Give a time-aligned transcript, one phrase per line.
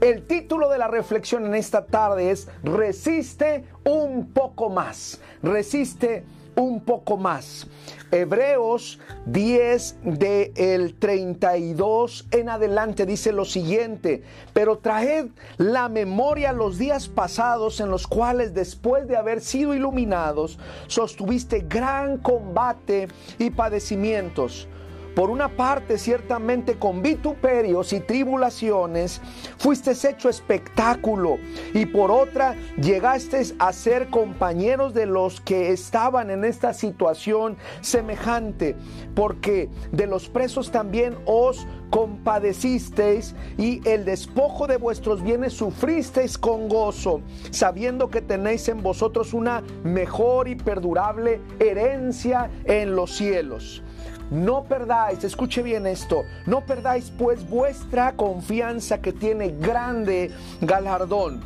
[0.00, 5.22] El título de la reflexión en esta tarde es Resiste un poco más.
[5.42, 6.22] Resiste
[6.54, 7.66] un poco más.
[8.10, 14.22] Hebreos 10 del el 32 en adelante dice lo siguiente,
[14.52, 20.58] pero traed la memoria los días pasados en los cuales después de haber sido iluminados,
[20.88, 23.08] sostuviste gran combate
[23.38, 24.68] y padecimientos
[25.16, 29.22] por una parte, ciertamente con vituperios y tribulaciones,
[29.56, 31.38] fuiste hecho espectáculo,
[31.72, 38.76] y por otra, llegaste a ser compañeros de los que estaban en esta situación semejante,
[39.14, 46.68] porque de los presos también os compadecisteis y el despojo de vuestros bienes sufristeis con
[46.68, 53.82] gozo, sabiendo que tenéis en vosotros una mejor y perdurable herencia en los cielos.
[54.30, 61.40] No perdáis, escuche bien esto, no perdáis pues vuestra confianza que tiene grande galardón.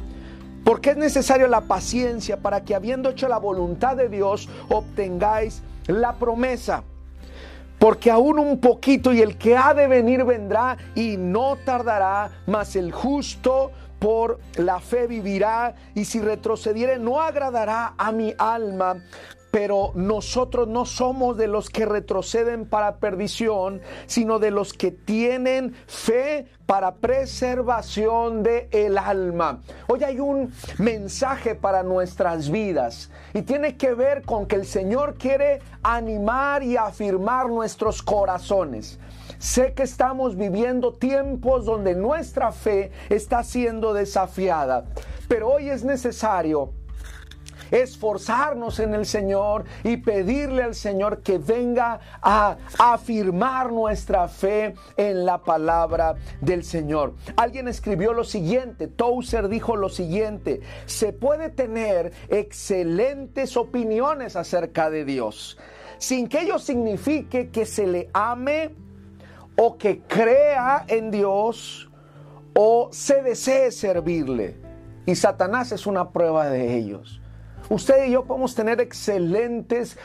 [0.64, 6.14] Porque es necesaria la paciencia para que habiendo hecho la voluntad de Dios obtengáis la
[6.14, 6.84] promesa.
[7.78, 12.76] Porque aún un poquito y el que ha de venir vendrá y no tardará, mas
[12.76, 18.96] el justo por la fe vivirá y si retrocediere no agradará a mi alma
[19.50, 25.74] pero nosotros no somos de los que retroceden para perdición, sino de los que tienen
[25.86, 29.60] fe para preservación de el alma.
[29.88, 35.14] Hoy hay un mensaje para nuestras vidas y tiene que ver con que el Señor
[35.14, 38.98] quiere animar y afirmar nuestros corazones.
[39.38, 44.84] Sé que estamos viviendo tiempos donde nuestra fe está siendo desafiada,
[45.28, 46.74] pero hoy es necesario
[47.70, 55.24] esforzarnos en el Señor y pedirle al Señor que venga a afirmar nuestra fe en
[55.24, 57.14] la palabra del Señor.
[57.36, 65.04] Alguien escribió lo siguiente, Touser dijo lo siguiente, se puede tener excelentes opiniones acerca de
[65.04, 65.58] Dios,
[65.98, 68.74] sin que ello signifique que se le ame
[69.56, 71.90] o que crea en Dios
[72.54, 74.56] o se desee servirle.
[75.06, 77.19] Y Satanás es una prueba de ellos.
[77.70, 79.96] Usted y yo podemos tener excelentes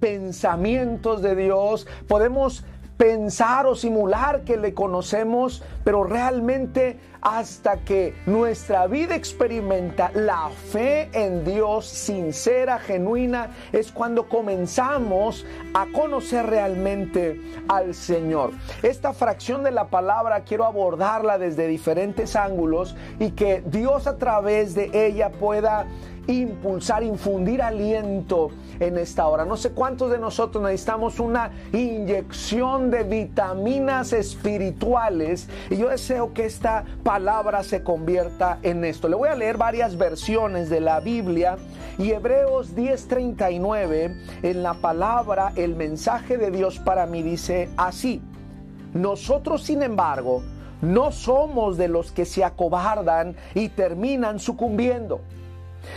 [0.00, 2.64] pensamientos de Dios, podemos
[2.96, 11.10] pensar o simular que le conocemos, pero realmente hasta que nuestra vida experimenta la fe
[11.12, 18.50] en Dios sincera, genuina, es cuando comenzamos a conocer realmente al Señor.
[18.82, 24.74] Esta fracción de la palabra quiero abordarla desde diferentes ángulos y que Dios a través
[24.74, 25.86] de ella pueda
[26.26, 28.50] impulsar, infundir aliento
[28.80, 29.44] en esta hora.
[29.44, 36.46] No sé cuántos de nosotros necesitamos una inyección de vitaminas espirituales y yo deseo que
[36.46, 39.08] esta palabra se convierta en esto.
[39.08, 41.56] Le voy a leer varias versiones de la Biblia
[41.98, 48.20] y Hebreos 10:39 en la palabra el mensaje de Dios para mí dice así.
[48.94, 50.42] Nosotros, sin embargo,
[50.80, 55.20] no somos de los que se acobardan y terminan sucumbiendo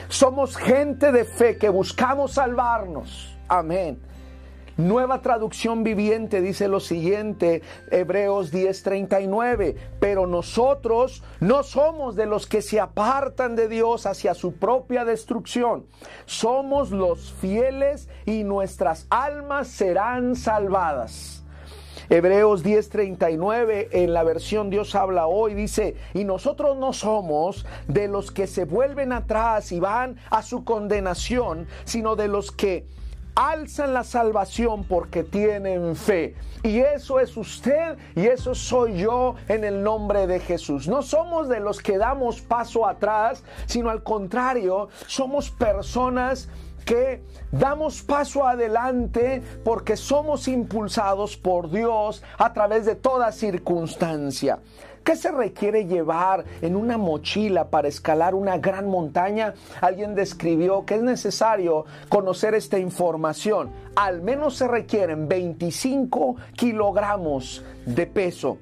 [0.08, 3.36] somos gente de fe que buscamos salvarnos.
[3.48, 4.00] Amén.
[4.80, 7.62] Nueva traducción viviente dice lo siguiente,
[7.92, 14.54] Hebreos 10:39, pero nosotros no somos de los que se apartan de Dios hacia su
[14.54, 15.86] propia destrucción,
[16.26, 21.44] somos los fieles y nuestras almas serán salvadas.
[22.12, 28.32] Hebreos 10:39 en la versión Dios habla hoy dice, y nosotros no somos de los
[28.32, 32.88] que se vuelven atrás y van a su condenación, sino de los que
[33.36, 36.36] alzan la salvación porque tienen fe.
[36.64, 40.88] Y eso es usted y eso soy yo en el nombre de Jesús.
[40.88, 46.50] No somos de los que damos paso atrás, sino al contrario, somos personas
[46.86, 54.60] que damos paso adelante porque somos impulsados por Dios a través de toda circunstancia.
[55.04, 59.56] ¿Qué se requiere llevar en una mochila para escalar una gran montaña?
[59.82, 63.72] Alguien describió que es necesario conocer esta información.
[63.96, 68.60] Al menos se requieren 25 kilogramos de peso.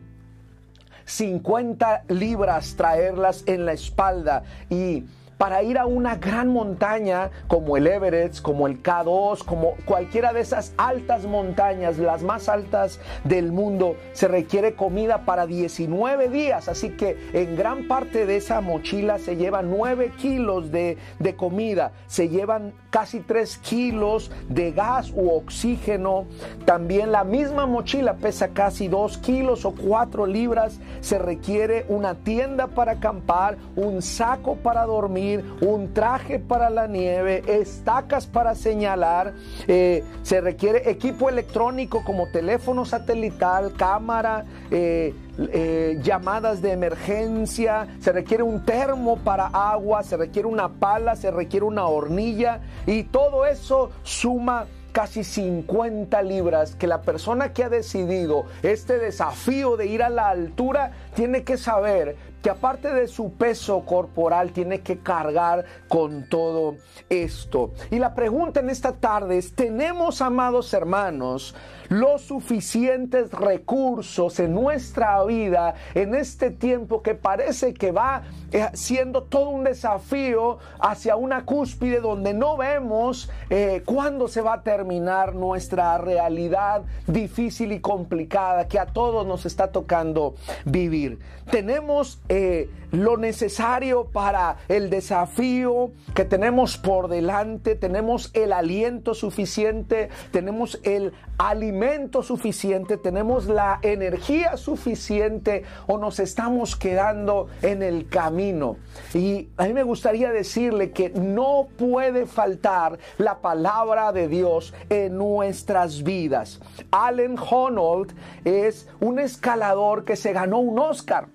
[1.05, 5.05] 50 libras traerlas en la espalda y
[5.37, 10.41] para ir a una gran montaña como el Everest, como el K2, como cualquiera de
[10.41, 16.67] esas altas montañas, las más altas del mundo, se requiere comida para 19 días.
[16.67, 21.91] Así que en gran parte de esa mochila se llevan 9 kilos de, de comida,
[22.07, 26.25] se llevan casi 3 kilos de gas u oxígeno.
[26.65, 30.79] También la misma mochila pesa casi 2 kilos o 4 libras.
[31.01, 37.44] Se requiere una tienda para acampar, un saco para dormir, un traje para la nieve,
[37.47, 39.33] estacas para señalar.
[39.68, 44.45] Eh, se requiere equipo electrónico como teléfono satelital, cámara.
[44.71, 51.15] Eh, eh, llamadas de emergencia, se requiere un termo para agua, se requiere una pala,
[51.15, 54.65] se requiere una hornilla y todo eso suma
[54.97, 60.30] casi 50 libras que la persona que ha decidido este desafío de ir a la
[60.30, 66.75] altura tiene que saber que aparte de su peso corporal tiene que cargar con todo
[67.09, 67.71] esto.
[67.91, 71.55] Y la pregunta en esta tarde es, ¿tenemos, amados hermanos,
[71.89, 79.23] los suficientes recursos en nuestra vida en este tiempo que parece que va eh, siendo
[79.23, 85.35] todo un desafío hacia una cúspide donde no vemos eh, cuándo se va a terminar
[85.35, 90.35] nuestra realidad difícil y complicada que a todos nos está tocando
[90.65, 91.19] vivir.
[91.49, 100.09] Tenemos eh, lo necesario para el desafío que tenemos por delante, tenemos el aliento suficiente,
[100.31, 108.77] tenemos el alimento suficiente, tenemos la energía suficiente o nos estamos quedando en el camino.
[109.13, 115.18] Y a mí me gustaría decirle que no puede faltar la palabra de Dios en
[115.18, 116.62] nuestras vidas.
[116.91, 118.13] Allen Honold
[118.45, 121.27] es un escalador que se ganó un Oscar.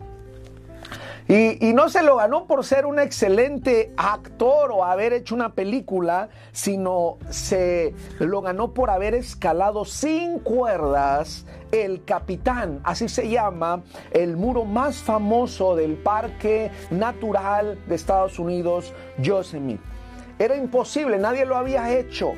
[1.32, 6.28] Y, no se lo ganó por ser un excelente actor o haber hecho una película,
[6.52, 14.36] sino se lo ganó por haber escalado sin cuerdas el Capitán, así se llama, el
[14.36, 19.82] muro más famoso del Parque Natural de Estados Unidos, Yosemite.
[20.38, 22.34] Era imposible, nadie lo había hecho.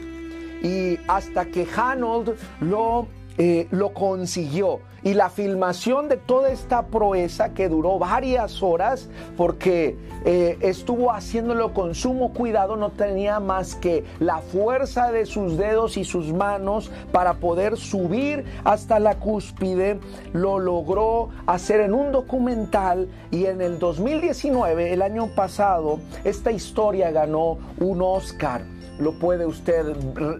[0.62, 3.08] Y hasta que Hanold lo,
[3.38, 9.96] eh, lo consiguió y la filmación de toda esta proeza que duró varias horas porque
[10.24, 15.98] eh, estuvo haciéndolo con sumo cuidado, no tenía más que la fuerza de sus dedos
[15.98, 20.00] y sus manos para poder subir hasta la cúspide,
[20.32, 27.10] lo logró hacer en un documental y en el 2019, el año pasado, esta historia
[27.10, 28.62] ganó un Oscar.
[28.98, 29.84] Lo puede usted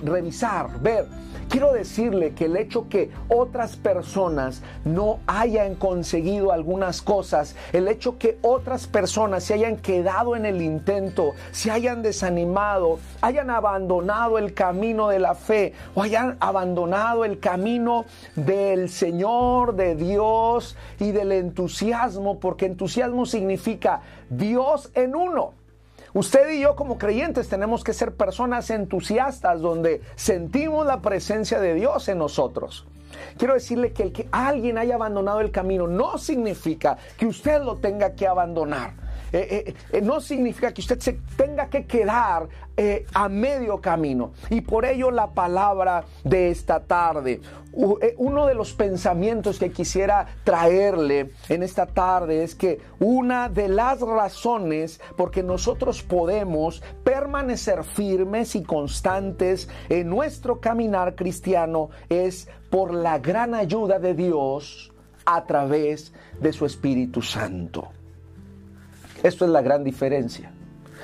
[0.04, 1.06] revisar, ver.
[1.48, 8.18] Quiero decirle que el hecho que otras personas no hayan conseguido algunas cosas, el hecho
[8.18, 14.54] que otras personas se hayan quedado en el intento, se hayan desanimado, hayan abandonado el
[14.54, 18.04] camino de la fe o hayan abandonado el camino
[18.34, 25.63] del Señor, de Dios y del entusiasmo, porque entusiasmo significa Dios en uno.
[26.14, 31.74] Usted y yo como creyentes tenemos que ser personas entusiastas donde sentimos la presencia de
[31.74, 32.86] Dios en nosotros.
[33.36, 37.78] Quiero decirle que el que alguien haya abandonado el camino no significa que usted lo
[37.78, 39.03] tenga que abandonar.
[39.34, 42.48] Eh, eh, eh, no significa que usted se tenga que quedar
[43.14, 44.32] a medio camino.
[44.50, 47.40] Y por ello la palabra de esta tarde.
[48.16, 54.00] Uno de los pensamientos que quisiera traerle en esta tarde es que una de las
[54.00, 62.92] razones por que nosotros podemos permanecer firmes y constantes en nuestro caminar cristiano es por
[62.92, 64.92] la gran ayuda de Dios
[65.26, 67.88] a través de su Espíritu Santo.
[69.24, 70.52] Esto es la gran diferencia.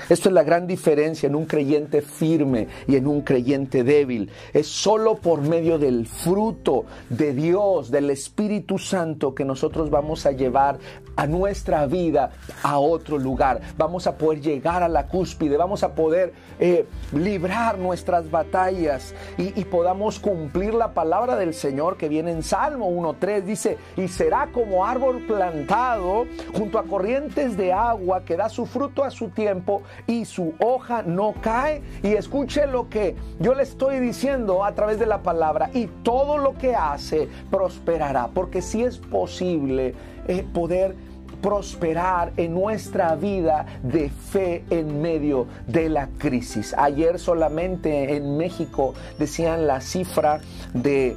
[0.08, 4.30] Esto es la gran diferencia en un creyente firme y en un creyente débil.
[4.52, 10.32] Es solo por medio del fruto de Dios, del Espíritu Santo, que nosotros vamos a
[10.32, 10.78] llevar
[11.16, 12.30] a nuestra vida
[12.62, 13.60] a otro lugar.
[13.76, 19.58] Vamos a poder llegar a la cúspide, vamos a poder eh, librar nuestras batallas y,
[19.60, 23.42] y podamos cumplir la palabra del Señor que viene en Salmo 1.3.
[23.42, 29.04] Dice, y será como árbol plantado junto a corrientes de agua que da su fruto
[29.04, 31.82] a su tiempo y su hoja no cae.
[32.02, 35.70] Y escuche lo que yo le estoy diciendo a través de la palabra.
[35.74, 38.28] Y todo lo que hace prosperará.
[38.28, 39.94] Porque si es posible
[40.28, 40.94] eh, poder
[41.40, 46.74] prosperar en nuestra vida de fe en medio de la crisis.
[46.76, 50.40] Ayer solamente en México decían la cifra
[50.74, 51.16] de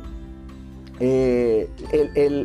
[1.00, 1.69] eh,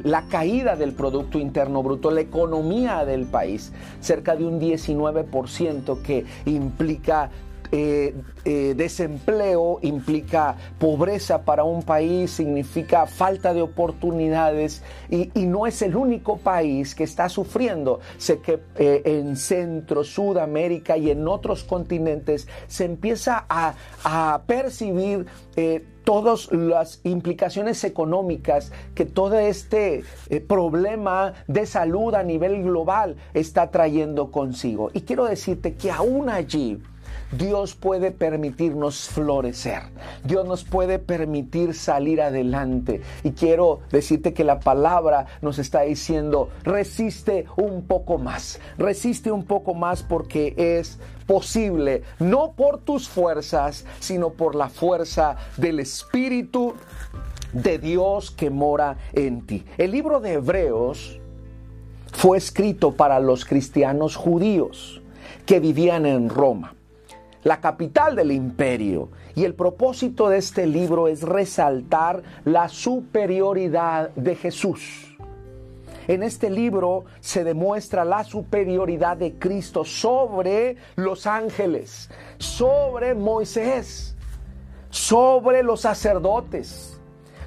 [0.04, 6.24] la caída del Producto Interno Bruto, la economía del país, cerca de un 19% que
[6.46, 7.30] implica
[7.70, 8.14] eh,
[8.46, 15.94] eh, desempleo implica pobreza para un país, significa falta de oportunidades y, no es el
[15.94, 18.00] único país que está sufriendo.
[18.16, 25.26] Sé que en Centro, Sudamérica y en otros continentes se empieza a percibir
[26.08, 30.04] todas las implicaciones económicas que todo este
[30.46, 34.90] problema de salud a nivel global está trayendo consigo.
[34.94, 36.82] Y quiero decirte que aún allí,
[37.32, 39.82] Dios puede permitirnos florecer.
[40.24, 43.02] Dios nos puede permitir salir adelante.
[43.22, 48.60] Y quiero decirte que la palabra nos está diciendo, resiste un poco más.
[48.78, 55.36] Resiste un poco más porque es posible, no por tus fuerzas, sino por la fuerza
[55.58, 56.74] del Espíritu
[57.52, 59.66] de Dios que mora en ti.
[59.76, 61.20] El libro de Hebreos
[62.12, 65.02] fue escrito para los cristianos judíos
[65.44, 66.77] que vivían en Roma
[67.44, 69.10] la capital del imperio.
[69.34, 75.16] Y el propósito de este libro es resaltar la superioridad de Jesús.
[76.08, 84.16] En este libro se demuestra la superioridad de Cristo sobre los ángeles, sobre Moisés,
[84.88, 86.97] sobre los sacerdotes,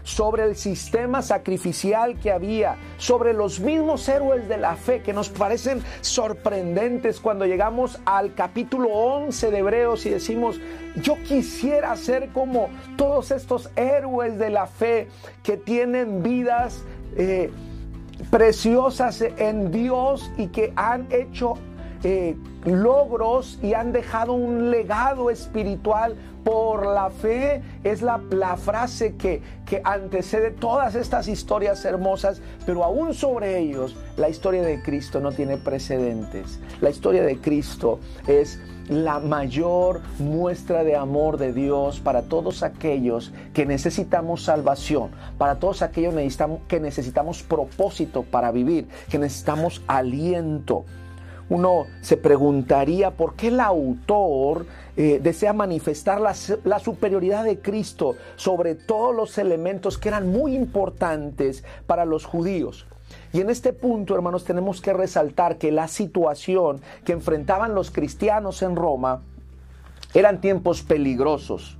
[0.03, 5.29] sobre el sistema sacrificial que había, sobre los mismos héroes de la fe que nos
[5.29, 10.59] parecen sorprendentes cuando llegamos al capítulo 11 de Hebreos y decimos,
[10.95, 15.07] yo quisiera ser como todos estos héroes de la fe
[15.43, 16.83] que tienen vidas
[17.15, 17.49] eh,
[18.29, 21.57] preciosas en Dios y que han hecho
[22.03, 27.61] eh, logros y han dejado un legado espiritual por la fe.
[27.83, 33.95] Es la, la frase que, que antecede todas estas historias hermosas, pero aún sobre ellos
[34.17, 36.59] la historia de Cristo no tiene precedentes.
[36.81, 43.31] La historia de Cristo es la mayor muestra de amor de Dios para todos aquellos
[43.53, 46.13] que necesitamos salvación, para todos aquellos
[46.67, 50.85] que necesitamos propósito para vivir, que necesitamos aliento
[51.51, 54.65] uno se preguntaría por qué el autor
[54.95, 60.55] eh, desea manifestar la, la, superioridad de Cristo sobre todos los elementos que eran muy
[60.55, 62.87] importantes para los judíos.
[63.33, 68.61] Y en este punto, hermanos, tenemos que resaltar que la situación que enfrentaban los cristianos
[68.61, 69.21] en Roma
[70.13, 71.77] eran tiempos peligrosos.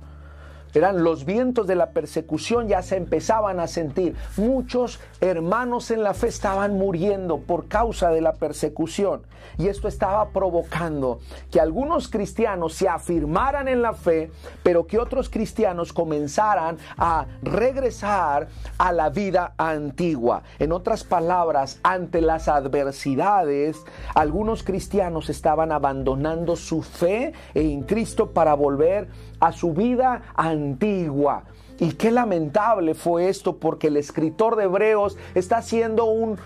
[0.74, 4.16] Eran los vientos de la persecución, ya se empezaban a sentir.
[4.36, 9.22] Muchos hermanos en la fe estaban muriendo por causa de la persecución.
[9.58, 14.30] Y esto estaba provocando que algunos cristianos se afirmaran en la fe,
[14.62, 18.48] pero que otros cristianos comenzaran a regresar
[18.78, 20.42] a la vida antigua.
[20.58, 23.82] En otras palabras, ante las adversidades,
[24.14, 29.08] algunos cristianos estaban abandonando su fe en Cristo para volver
[29.42, 31.42] a su vida antigua.
[31.80, 36.38] Y qué lamentable fue esto porque el escritor de Hebreos está haciendo un,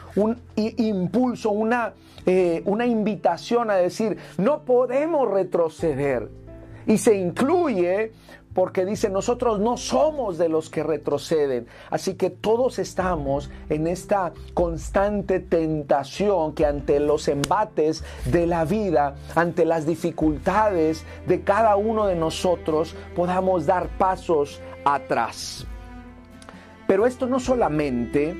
[0.56, 1.92] impulso, una,
[2.24, 6.30] eh, una invitación a decir, no podemos retroceder.
[6.86, 8.12] Y se incluye
[8.56, 11.66] porque dice, nosotros no somos de los que retroceden.
[11.90, 19.16] Así que todos estamos en esta constante tentación que ante los embates de la vida,
[19.34, 25.66] ante las dificultades de cada uno de nosotros, podamos dar pasos atrás.
[26.86, 28.34] Pero esto no solamente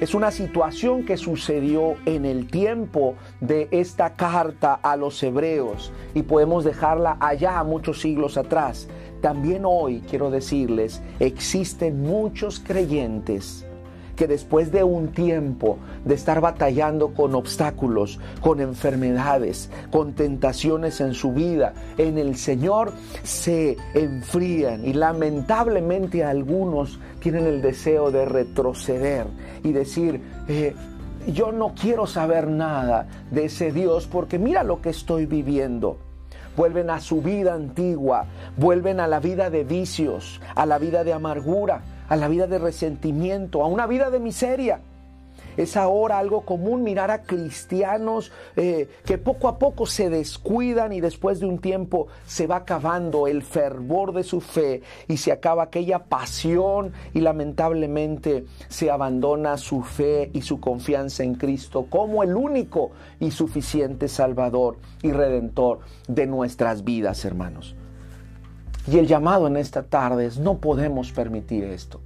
[0.00, 6.22] es una situación que sucedió en el tiempo de esta carta a los hebreos y
[6.22, 8.88] podemos dejarla allá muchos siglos atrás,
[9.24, 13.64] también hoy quiero decirles, existen muchos creyentes
[14.16, 21.14] que después de un tiempo de estar batallando con obstáculos, con enfermedades, con tentaciones en
[21.14, 29.24] su vida, en el Señor se enfrían y lamentablemente algunos tienen el deseo de retroceder
[29.62, 30.74] y decir, eh,
[31.28, 36.03] yo no quiero saber nada de ese Dios porque mira lo que estoy viviendo
[36.56, 41.12] vuelven a su vida antigua, vuelven a la vida de vicios, a la vida de
[41.12, 44.80] amargura, a la vida de resentimiento, a una vida de miseria.
[45.56, 51.00] Es ahora algo común mirar a cristianos eh, que poco a poco se descuidan y
[51.00, 55.64] después de un tiempo se va acabando el fervor de su fe y se acaba
[55.64, 62.34] aquella pasión y lamentablemente se abandona su fe y su confianza en Cristo como el
[62.34, 67.74] único y suficiente Salvador y Redentor de nuestras vidas, hermanos.
[68.90, 72.00] Y el llamado en esta tarde es no podemos permitir esto.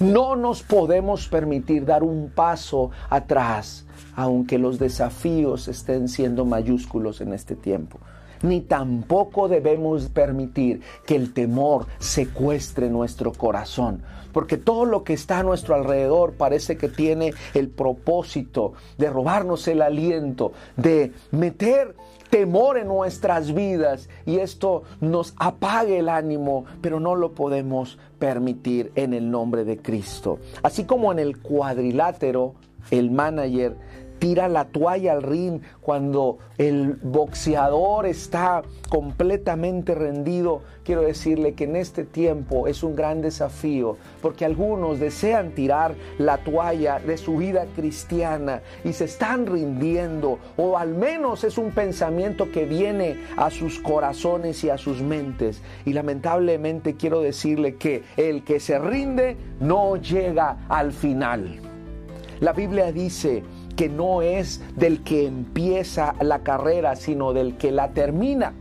[0.00, 3.86] No nos podemos permitir dar un paso atrás,
[4.16, 7.98] aunque los desafíos estén siendo mayúsculos en este tiempo.
[8.42, 15.38] Ni tampoco debemos permitir que el temor secuestre nuestro corazón, porque todo lo que está
[15.38, 21.94] a nuestro alrededor parece que tiene el propósito de robarnos el aliento, de meter
[22.32, 28.90] temor en nuestras vidas y esto nos apague el ánimo, pero no lo podemos permitir
[28.94, 30.38] en el nombre de Cristo.
[30.62, 32.54] Así como en el cuadrilátero,
[32.90, 33.76] el manager
[34.22, 40.62] tira la toalla al ring cuando el boxeador está completamente rendido.
[40.84, 46.38] Quiero decirle que en este tiempo es un gran desafío porque algunos desean tirar la
[46.38, 52.52] toalla de su vida cristiana y se están rindiendo o al menos es un pensamiento
[52.52, 55.62] que viene a sus corazones y a sus mentes.
[55.84, 61.60] Y lamentablemente quiero decirle que el que se rinde no llega al final.
[62.42, 67.88] La Biblia dice que no es del que empieza la carrera, sino del que la
[67.88, 68.52] termina.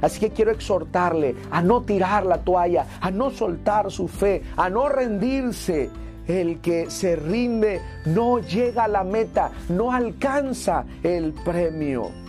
[0.00, 4.70] Así que quiero exhortarle a no tirar la toalla, a no soltar su fe, a
[4.70, 5.90] no rendirse.
[6.26, 12.19] El que se rinde no llega a la meta, no alcanza el premio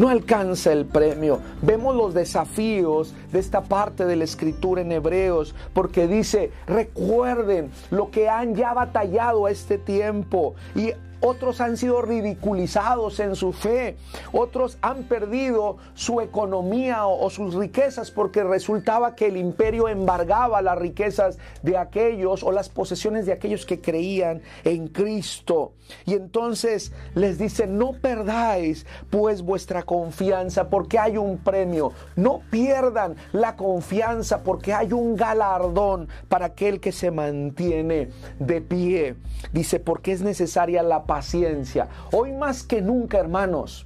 [0.00, 1.40] no alcanza el premio.
[1.60, 8.10] Vemos los desafíos de esta parte de la escritura en Hebreos, porque dice, recuerden lo
[8.10, 13.96] que han ya batallado a este tiempo y otros han sido ridiculizados en su fe,
[14.32, 20.78] otros han perdido su economía o, sus riquezas porque resultaba que el imperio embargaba las
[20.78, 25.72] riquezas de aquellos o las posesiones de aquellos que creían en Cristo.
[26.06, 33.16] Y entonces les dice, no perdáis pues vuestra confianza porque hay un premio, no pierdan
[33.32, 39.16] la confianza porque hay un galardón para aquel que se mantiene de pie.
[39.52, 41.88] Dice, porque es necesaria la paciencia.
[42.12, 43.84] Hoy más que nunca, hermanos,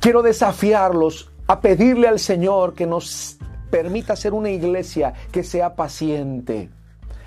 [0.00, 3.36] quiero desafiarlos a pedirle al Señor que nos
[3.70, 6.70] permita ser una iglesia que sea paciente.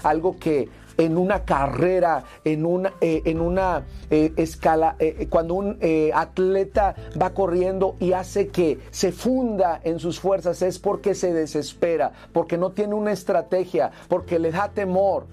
[0.03, 0.67] Algo que
[0.97, 5.79] en una carrera, en una, eh, en una eh, escala, eh, cuando un
[6.13, 12.11] atleta va corriendo y hace que se funda en sus fuerzas, es porque se desespera,
[12.33, 15.27] porque no tiene una estrategia, porque le da temor.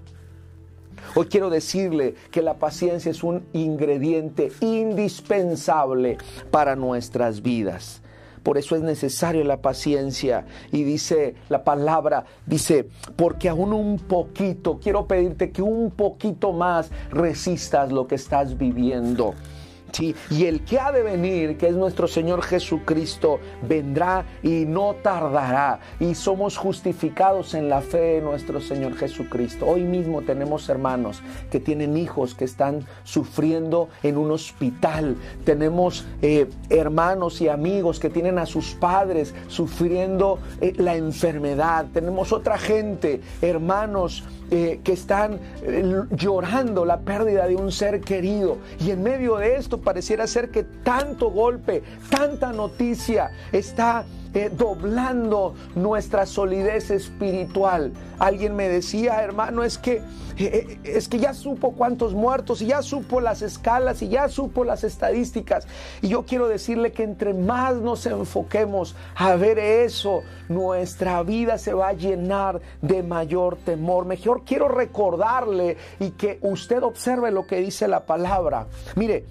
[1.15, 6.19] Hoy quiero decirle que la paciencia es un ingrediente indispensable
[6.51, 8.03] para nuestras vidas.
[8.43, 10.47] Por eso es necesaria la paciencia.
[10.73, 16.91] Y dice la palabra, dice, porque aún un poquito, quiero pedirte que un poquito más
[17.11, 19.35] resistas lo que estás viviendo.
[20.01, 25.81] Y el que ha de venir, que es nuestro Señor Jesucristo, vendrá y no tardará.
[26.01, 29.67] Y somos justificados en la fe de nuestro Señor Jesucristo.
[29.67, 35.17] Hoy mismo tenemos hermanos que tienen hijos que están sufriendo en un hospital.
[35.45, 41.87] Tenemos eh, hermanos y amigos que tienen a sus padres sufriendo eh, la enfermedad.
[41.93, 44.25] Tenemos otra gente, hermanos
[44.55, 48.59] eh, que están eh, llorando la pérdida de un ser querido.
[48.79, 55.55] Y en medio de esto pareciera ser que tanto golpe, tanta noticia está eh, doblando
[55.75, 57.93] nuestra solidez espiritual.
[58.19, 60.03] Alguien me decía, hermano, es que,
[60.39, 64.65] eh, es que ya supo cuántos muertos y ya supo las escalas y ya supo
[64.65, 65.67] las estadísticas.
[66.01, 71.75] Y yo quiero decirle que entre más nos enfoquemos a ver eso, nuestra vida se
[71.75, 74.07] va a llenar de mayor temor.
[74.07, 78.67] Mejor quiero recordarle y que usted observe lo que dice la palabra.
[78.97, 79.25] Mire,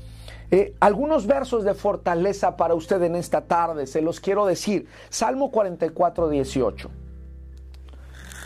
[0.54, 4.86] eh, algunos versos de fortaleza para usted en esta tarde, se los quiero decir.
[5.10, 6.90] Salmo 44, 18.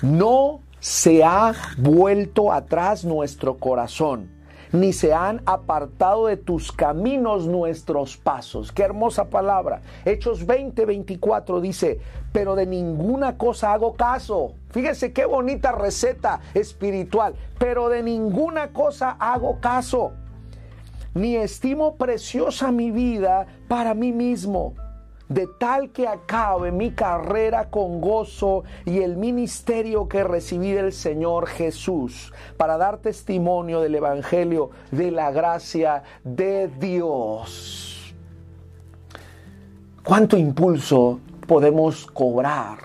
[0.04, 4.30] No se ha vuelto atrás nuestro corazón,
[4.72, 8.72] ni se han apartado de tus caminos nuestros pasos.
[8.72, 9.82] Qué hermosa palabra.
[10.06, 12.00] Hechos 20, 24 dice,
[12.32, 14.54] pero de ninguna cosa hago caso.
[14.70, 20.12] Fíjese qué bonita receta espiritual, pero de ninguna cosa hago caso
[21.16, 24.76] ni estimo preciosa mi vida para mí mismo,
[25.30, 31.48] de tal que acabe mi carrera con gozo y el ministerio que recibí del Señor
[31.48, 38.14] Jesús, para dar testimonio del Evangelio de la gracia de Dios.
[40.04, 42.78] ¿Cuánto impulso podemos cobrar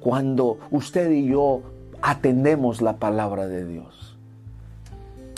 [0.00, 1.60] cuando usted y yo
[2.00, 4.01] atendemos la palabra de Dios?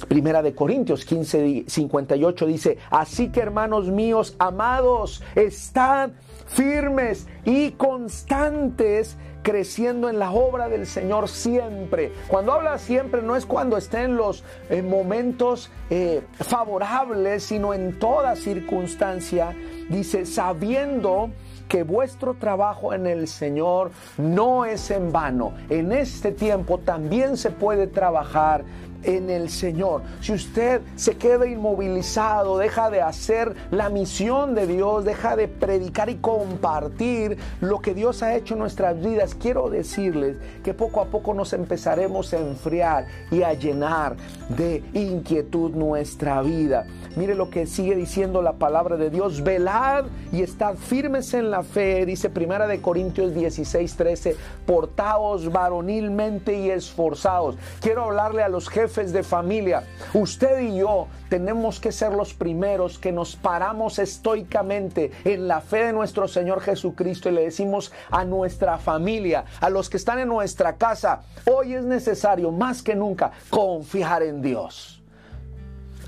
[0.09, 6.11] Primera de Corintios 15, 58 dice, así que hermanos míos, amados, estad
[6.47, 12.13] firmes y constantes, creciendo en la obra del Señor siempre.
[12.29, 18.37] Cuando habla siempre no es cuando estén los eh, momentos eh, favorables, sino en toda
[18.37, 19.55] circunstancia.
[19.91, 21.31] Dice, sabiendo
[21.69, 25.53] que vuestro trabajo en el Señor no es en vano.
[25.69, 28.65] En este tiempo también se puede trabajar
[29.05, 30.03] en el Señor.
[30.21, 36.11] Si usted se queda inmovilizado, deja de hacer la misión de Dios, deja de predicar
[36.11, 41.07] y compartir lo que Dios ha hecho en nuestras vidas, quiero decirles que poco a
[41.07, 44.17] poco nos empezaremos a enfriar y a llenar
[44.49, 46.87] de inquietud nuestra vida.
[47.17, 51.63] Mire lo que sigue diciendo la palabra de Dios, velad y estad firmes en la
[51.63, 54.37] fe, dice Primera de Corintios 16, 13,
[54.67, 57.57] portaos varonilmente y esforzados.
[57.81, 62.97] Quiero hablarle a los jefes de familia, usted y yo tenemos que ser los primeros
[62.97, 68.25] que nos paramos estoicamente en la fe de nuestro Señor Jesucristo y le decimos a
[68.25, 73.33] nuestra familia, a los que están en nuestra casa, hoy es necesario más que nunca
[73.51, 75.03] confiar en Dios.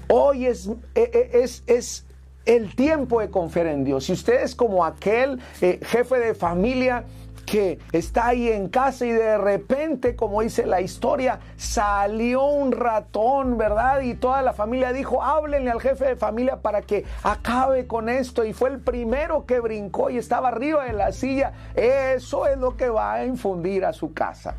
[0.09, 2.07] Hoy es, e, e, es, es
[2.45, 4.05] el tiempo de confiar en Dios.
[4.05, 7.05] Si usted es como aquel eh, jefe de familia,
[7.47, 13.57] que está ahí en casa y de repente, como dice la historia, salió un ratón,
[13.57, 14.01] ¿verdad?
[14.03, 18.45] Y toda la familia dijo, háblenle al jefe de familia para que acabe con esto.
[18.45, 21.53] Y fue el primero que brincó y estaba arriba de la silla.
[21.75, 24.57] Eso es lo que va a infundir a su casa.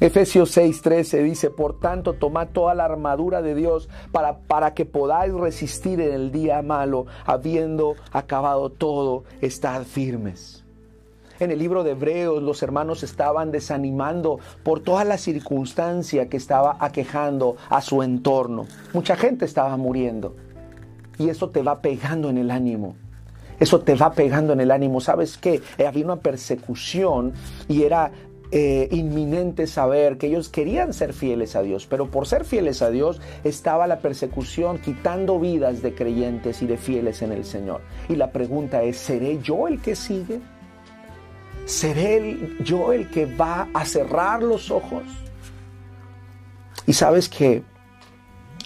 [0.00, 5.34] Efesios 6:13 dice, por tanto, tomad toda la armadura de Dios para, para que podáis
[5.34, 10.67] resistir en el día malo, habiendo acabado todo, estad firmes.
[11.40, 16.76] En el libro de Hebreos los hermanos estaban desanimando por toda la circunstancia que estaba
[16.80, 18.66] aquejando a su entorno.
[18.92, 20.34] Mucha gente estaba muriendo.
[21.16, 22.96] Y eso te va pegando en el ánimo.
[23.60, 25.00] Eso te va pegando en el ánimo.
[25.00, 25.60] ¿Sabes qué?
[25.78, 27.32] Eh, había una persecución
[27.68, 28.10] y era
[28.50, 32.90] eh, inminente saber que ellos querían ser fieles a Dios, pero por ser fieles a
[32.90, 37.80] Dios estaba la persecución quitando vidas de creyentes y de fieles en el Señor.
[38.08, 40.40] Y la pregunta es, ¿seré yo el que sigue?
[41.68, 45.02] ¿Seré yo el que va a cerrar los ojos?
[46.86, 47.62] Y sabes que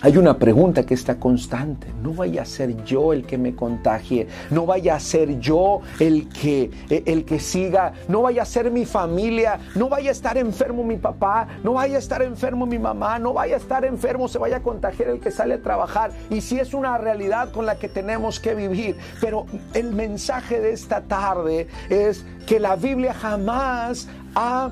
[0.03, 1.87] hay una pregunta que está constante.
[2.03, 4.27] No vaya a ser yo el que me contagie.
[4.51, 7.93] No vaya a ser yo el que, el que siga.
[8.09, 9.61] No vaya a ser mi familia.
[9.77, 11.47] No vaya a estar enfermo mi papá.
[11.63, 13.21] No vaya a estar enfermo mi mamá.
[13.21, 14.27] No vaya a estar enfermo.
[14.27, 16.11] Se vaya a contagiar el que sale a trabajar.
[16.31, 18.97] Y si es una realidad con la que tenemos que vivir.
[19.21, 24.69] Pero el mensaje de esta tarde es que la Biblia jamás ha,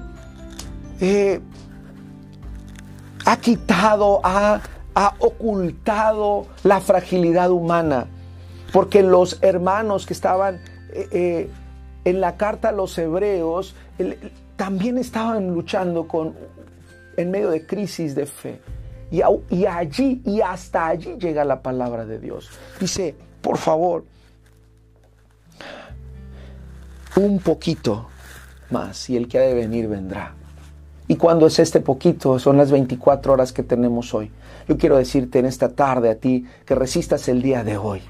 [1.01, 1.41] eh,
[3.25, 4.61] ha quitado, ha
[4.95, 8.07] ha ocultado la fragilidad humana,
[8.73, 10.57] porque los hermanos que estaban
[10.93, 11.51] eh, eh,
[12.05, 13.75] en la carta a los hebreos
[14.57, 16.35] también estaban luchando con,
[17.17, 18.61] en medio de crisis de fe.
[19.11, 22.51] Y, y allí y hasta allí llega la palabra de Dios.
[22.79, 24.05] Dice, por favor,
[27.17, 28.09] un poquito
[28.71, 30.35] más y el que ha de venir vendrá.
[31.11, 32.39] ¿Y cuando es este poquito?
[32.39, 34.31] Son las 24 horas que tenemos hoy.
[34.69, 38.01] Yo quiero decirte en esta tarde a ti que resistas el día de hoy.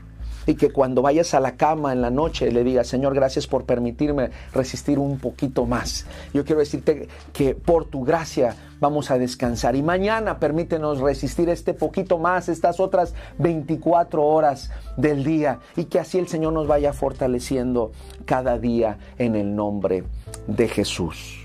[0.46, 3.64] Y que cuando vayas a la cama en la noche le digas, Señor, gracias por
[3.64, 6.04] permitirme resistir un poquito más.
[6.34, 9.76] Yo quiero decirte que por tu gracia vamos a descansar.
[9.76, 15.60] Y mañana permítenos resistir este poquito más, estas otras 24 horas del día.
[15.74, 17.92] Y que así el Señor nos vaya fortaleciendo
[18.26, 20.04] cada día en el nombre
[20.46, 21.39] de Jesús.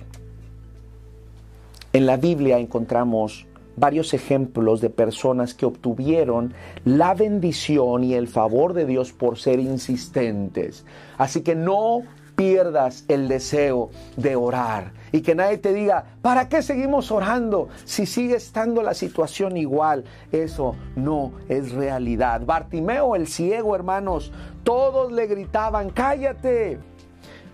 [1.95, 6.53] En la Biblia encontramos varios ejemplos de personas que obtuvieron
[6.84, 10.84] la bendición y el favor de Dios por ser insistentes.
[11.17, 12.01] Así que no
[12.36, 18.05] pierdas el deseo de orar y que nadie te diga, ¿para qué seguimos orando si
[18.05, 20.03] sigue estando la situación igual?
[20.34, 22.41] Eso no es realidad.
[22.45, 24.34] Bartimeo el ciego, hermanos,
[24.65, 26.77] todos le gritaban, cállate.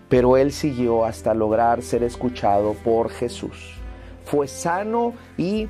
[0.08, 3.81] Pero él siguió hasta lograr ser escuchado por Jesús
[4.24, 5.68] fue sano y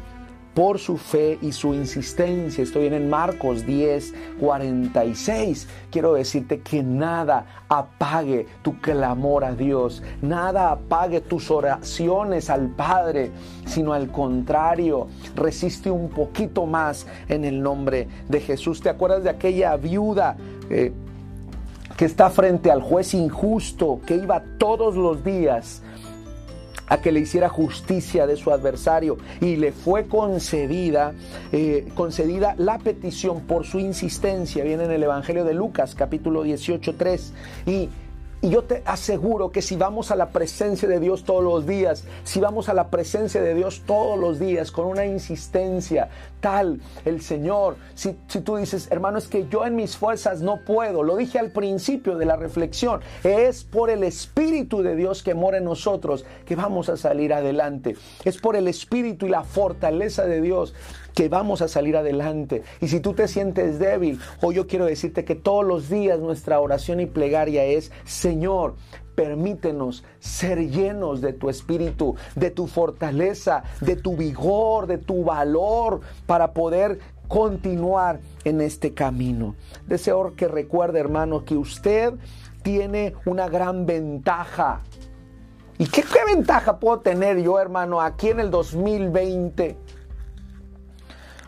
[0.55, 2.63] por su fe y su insistencia.
[2.63, 5.69] Estoy en Marcos 10, 46.
[5.91, 13.31] Quiero decirte que nada apague tu clamor a Dios, nada apague tus oraciones al Padre,
[13.67, 18.81] sino al contrario, resiste un poquito más en el nombre de Jesús.
[18.81, 20.37] ¿Te acuerdas de aquella viuda?
[20.69, 20.93] Eh,
[21.97, 25.83] que está frente al juez injusto, que iba todos los días
[26.93, 31.15] a que le hiciera justicia de su adversario y le fue concedida,
[31.51, 34.63] eh, concedida la petición por su insistencia.
[34.63, 37.33] Viene en el Evangelio de Lucas capítulo 18, 3.
[37.67, 37.89] Y
[38.43, 42.05] y yo te aseguro que si vamos a la presencia de Dios todos los días,
[42.25, 46.09] si vamos a la presencia de Dios todos los días con una insistencia
[46.41, 50.65] tal, el Señor, si, si tú dices, hermano, es que yo en mis fuerzas no
[50.67, 55.35] puedo, lo dije al principio de la reflexión, es por el Espíritu de Dios que
[55.35, 60.27] mora en nosotros que vamos a salir adelante, es por el Espíritu y la fortaleza
[60.27, 60.75] de Dios
[61.15, 62.63] que vamos a salir adelante.
[62.81, 66.61] Y si tú te sientes débil, hoy yo quiero decirte que todos los días nuestra
[66.61, 68.75] oración y plegaria es, Señor,
[69.15, 76.01] permítenos ser llenos de tu espíritu, de tu fortaleza, de tu vigor, de tu valor
[76.27, 76.99] para poder
[77.29, 79.55] continuar en este camino.
[79.87, 82.15] Deseo que recuerde, hermano, que usted
[82.63, 84.83] tiene una gran ventaja.
[85.79, 89.77] ¿Y qué, qué ventaja puedo tener yo, hermano, aquí en el 2020?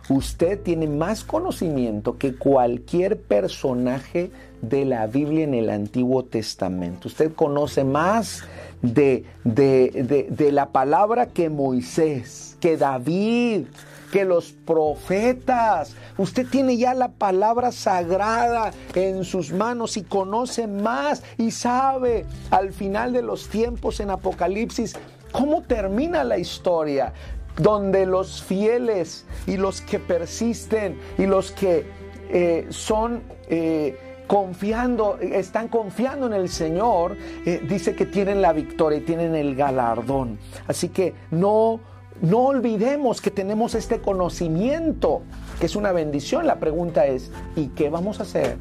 [0.09, 7.09] Usted tiene más conocimiento que cualquier personaje de la Biblia en el Antiguo Testamento.
[7.09, 8.45] Usted conoce más
[8.83, 13.67] de, de, la palabra que Moisés, que David,
[14.12, 15.95] que los profetas.
[16.19, 22.73] Usted tiene ya la palabra sagrada en sus manos y conoce más y sabe al
[22.73, 24.97] final de los tiempos en Apocalipsis
[25.33, 27.12] cómo termina la historia
[27.57, 31.87] donde los fieles y los que persisten y los que
[32.31, 38.99] eh, son eh, confiando, están confiando en el Señor, eh, dice que tienen la victoria
[38.99, 40.38] y tienen el galardón.
[40.67, 41.81] Así que no,
[42.23, 45.23] no olvidemos que tenemos este conocimiento,
[45.61, 46.47] que es una bendición.
[46.47, 48.57] La pregunta es, ¿y qué vamos a hacer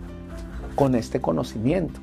[0.76, 2.00] con este conocimiento?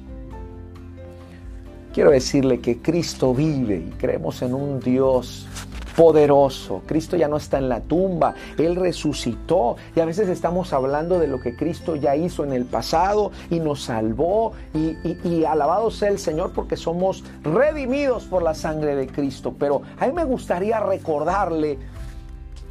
[1.92, 5.48] Quiero decirle que Cristo vive y creemos en un Dios
[5.96, 6.82] poderoso.
[6.86, 11.28] Cristo ya no está en la tumba, Él resucitó y a veces estamos hablando de
[11.28, 16.18] lo que Cristo ya hizo en el pasado y nos salvó y, alabado sea el
[16.18, 19.54] Señor porque somos redimidos por la sangre de Cristo.
[19.58, 21.78] Pero a mí me gustaría recordarle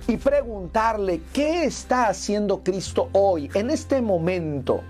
[0.07, 4.81] y preguntarle qué está haciendo Cristo hoy, en este momento.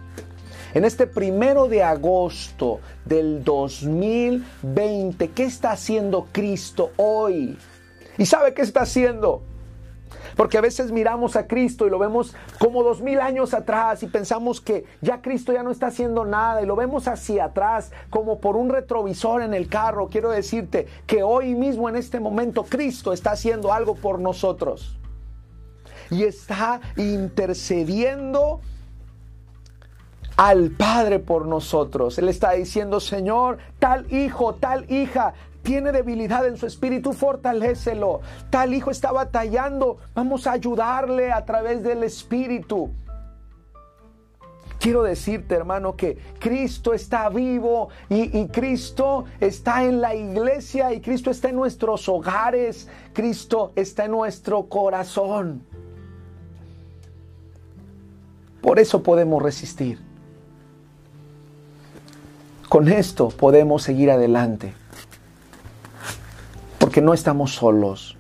[0.74, 7.58] En este primero de agosto del 2020, ¿qué está haciendo Cristo hoy?
[8.20, 9.42] ¿Y sabe qué está haciendo?
[10.36, 14.08] Porque a veces miramos a Cristo y lo vemos como dos mil años atrás y
[14.08, 18.40] pensamos que ya Cristo ya no está haciendo nada y lo vemos hacia atrás como
[18.40, 20.10] por un retrovisor en el carro.
[20.10, 25.00] Quiero decirte que hoy mismo en este momento Cristo está haciendo algo por nosotros
[26.12, 28.60] y está intercediendo
[30.36, 32.18] al Padre por nosotros.
[32.18, 38.22] Él está diciendo, Señor, tal hijo, tal hija tiene debilidad en su espíritu, fortalécelo.
[38.50, 42.92] Tal hijo está batallando, vamos a ayudarle a través del espíritu.
[44.80, 51.02] Quiero decirte, hermano, que Cristo está vivo y, y, Cristo está en la iglesia y
[51.02, 52.88] Cristo está en nuestros hogares.
[53.12, 55.64] Cristo está en nuestro corazón.
[58.62, 60.00] Por eso podemos resistir.
[62.70, 64.74] Con esto podemos seguir adelante
[66.90, 68.18] porque no estamos solos.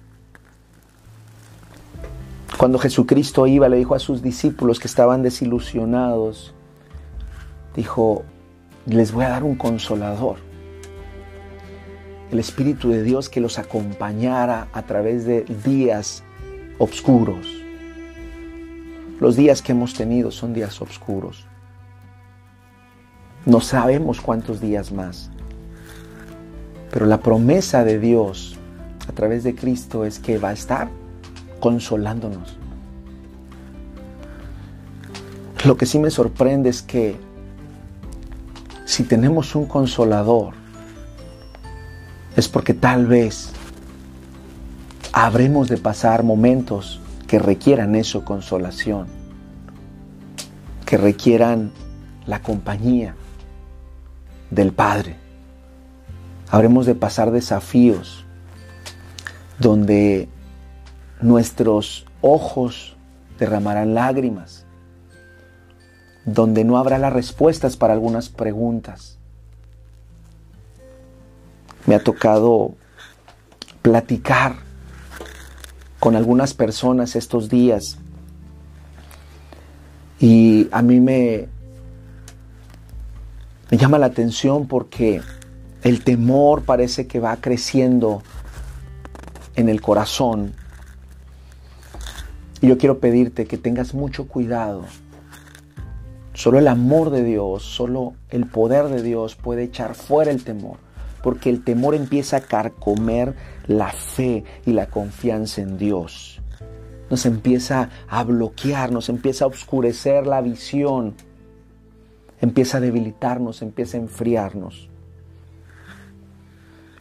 [2.55, 6.53] Cuando Jesucristo iba, le dijo a sus discípulos que estaban desilusionados,
[7.75, 8.25] dijo,
[8.85, 10.35] les voy a dar un consolador.
[12.29, 16.23] El Espíritu de Dios que los acompañara a través de días
[16.77, 17.47] oscuros.
[19.19, 21.43] Los días que hemos tenido son días oscuros.
[23.47, 25.31] No sabemos cuántos días más.
[26.91, 28.58] Pero la promesa de Dios
[29.09, 30.87] a través de Cristo es que va a estar
[31.59, 32.57] consolándonos.
[35.65, 37.17] Lo que sí me sorprende es que
[38.85, 40.53] si tenemos un consolador,
[42.35, 43.51] es porque tal vez
[45.11, 49.07] habremos de pasar momentos que requieran eso, consolación,
[50.85, 51.71] que requieran
[52.27, 53.15] la compañía
[54.51, 55.15] del Padre.
[56.51, 58.25] Habremos de pasar desafíos
[59.59, 60.29] donde
[61.21, 62.95] nuestros ojos
[63.37, 64.65] derramarán lágrimas,
[66.25, 69.17] donde no habrá las respuestas para algunas preguntas.
[71.85, 72.73] Me ha tocado
[73.81, 74.55] platicar
[75.99, 77.97] con algunas personas estos días
[80.19, 81.47] y a mí me,
[83.71, 85.21] me llama la atención porque
[85.83, 88.21] el temor parece que va creciendo
[89.59, 90.53] en el corazón.
[92.61, 94.85] Y yo quiero pedirte que tengas mucho cuidado,
[96.39, 100.77] Solo el amor de Dios, solo el poder de Dios puede echar fuera el temor,
[101.21, 103.35] porque el temor empieza a carcomer
[103.67, 106.41] la fe y la confianza en Dios.
[107.09, 111.13] Nos empieza a bloquear, nos empieza a oscurecer la visión,
[112.39, 114.87] empieza a debilitarnos, empieza a enfriarnos.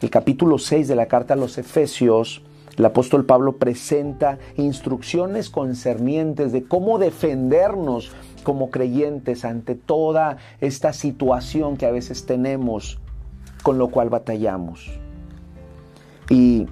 [0.01, 2.41] El capítulo 6 de la carta a los Efesios
[2.79, 8.13] el apóstol Pablo presenta instrucciones concernientes de cómo defendernos
[8.43, 12.97] como creyentes ante toda esta situación que a veces tenemos
[13.63, 14.97] con lo cual batallamos.
[16.29, 16.67] Y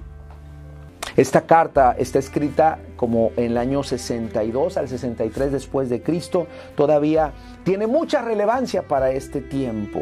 [1.17, 7.33] esta carta está escrita como en el año 62 al 63 después de Cristo, todavía
[7.65, 9.99] tiene mucha relevancia para este tiempo.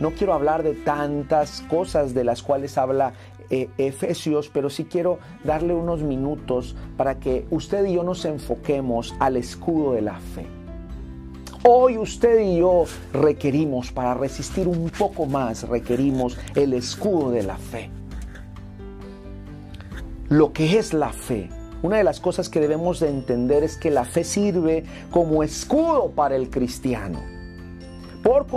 [0.00, 3.12] No quiero hablar de tantas cosas de las cuales habla
[3.50, 9.14] eh, Efesios, pero sí quiero darle unos minutos para que usted y yo nos enfoquemos
[9.18, 10.46] al escudo de la fe.
[11.68, 17.56] Hoy usted y yo requerimos, para resistir un poco más, requerimos el escudo de la
[17.56, 17.90] fe.
[20.28, 21.48] Lo que es la fe.
[21.82, 26.10] Una de las cosas que debemos de entender es que la fe sirve como escudo
[26.10, 27.35] para el cristiano.
[28.26, 28.48] Por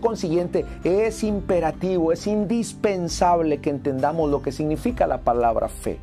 [0.00, 5.98] consiguiente, es imperativo, es indispensable que entendamos lo que significa la palabra fe.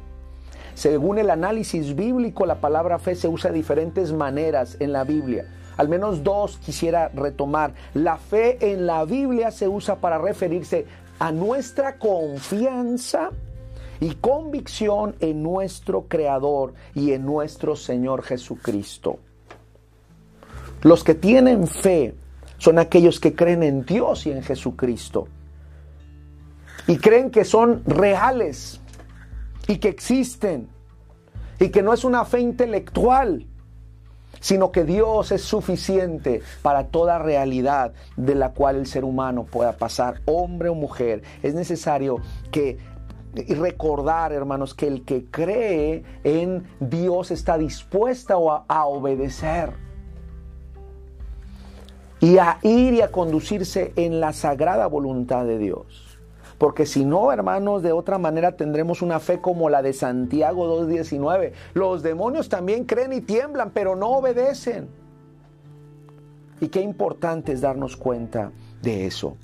[0.75, 5.47] Según el análisis bíblico, la palabra fe se usa de diferentes maneras en la Biblia.
[5.75, 7.73] Al menos dos quisiera retomar.
[7.95, 10.85] La fe en la Biblia se usa para referirse
[11.17, 13.31] a nuestra confianza
[13.99, 19.17] y convicción en nuestro Creador y en nuestro Señor Jesucristo.
[20.83, 22.13] Los que tienen fe
[22.57, 25.27] son aquellos que creen en Dios y en Jesucristo.
[26.87, 28.79] Y creen que son reales
[29.67, 30.69] y que existen
[31.59, 33.45] y que no es una fe intelectual,
[34.39, 39.73] sino que Dios es suficiente para toda realidad de la cual el ser humano pueda
[39.73, 41.23] pasar, hombre o mujer.
[41.41, 42.17] Es necesario
[42.51, 42.77] que
[43.33, 49.86] recordar, hermanos, que el que cree en Dios está dispuesto a, a obedecer
[52.19, 56.19] y a ir y a conducirse en la sagrada voluntad de Dios.
[56.57, 61.51] Porque si no, hermanos, de otra manera tendremos una fe como la de Santiago 2.19.
[61.75, 64.87] Los demonios también creen y tiemblan, pero no obedecen.
[66.59, 68.51] Y qué importante es darnos cuenta
[68.81, 69.37] de eso.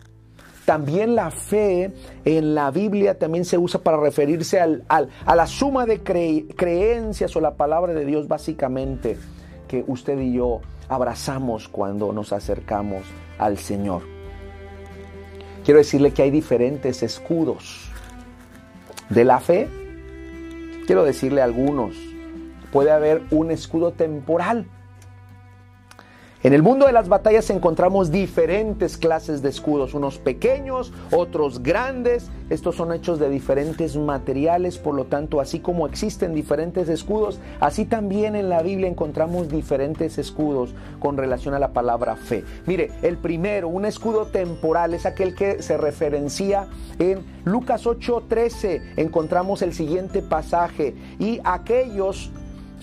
[0.65, 1.91] También la fe
[2.25, 7.41] en la Biblia también se usa para referirse al, a la suma de creencias o
[7.41, 9.17] la palabra de Dios básicamente
[9.67, 13.03] que usted y yo abrazamos cuando nos acercamos
[13.37, 14.03] al Señor.
[15.63, 17.89] Quiero decirle que hay diferentes escudos
[19.09, 19.69] de la fe.
[20.85, 21.95] Quiero decirle algunos.
[22.71, 24.67] Puede haber un escudo temporal
[26.43, 32.29] en el mundo de las batallas encontramos diferentes clases de escudos, unos pequeños, otros grandes.
[32.49, 37.85] Estos son hechos de diferentes materiales, por lo tanto, así como existen diferentes escudos, así
[37.85, 42.43] también en la Biblia encontramos diferentes escudos con relación a la palabra fe.
[42.65, 46.67] Mire, el primero, un escudo temporal, es aquel que se referencia
[46.99, 48.81] en Lucas 8:13.
[48.97, 52.31] Encontramos el siguiente pasaje, y aquellos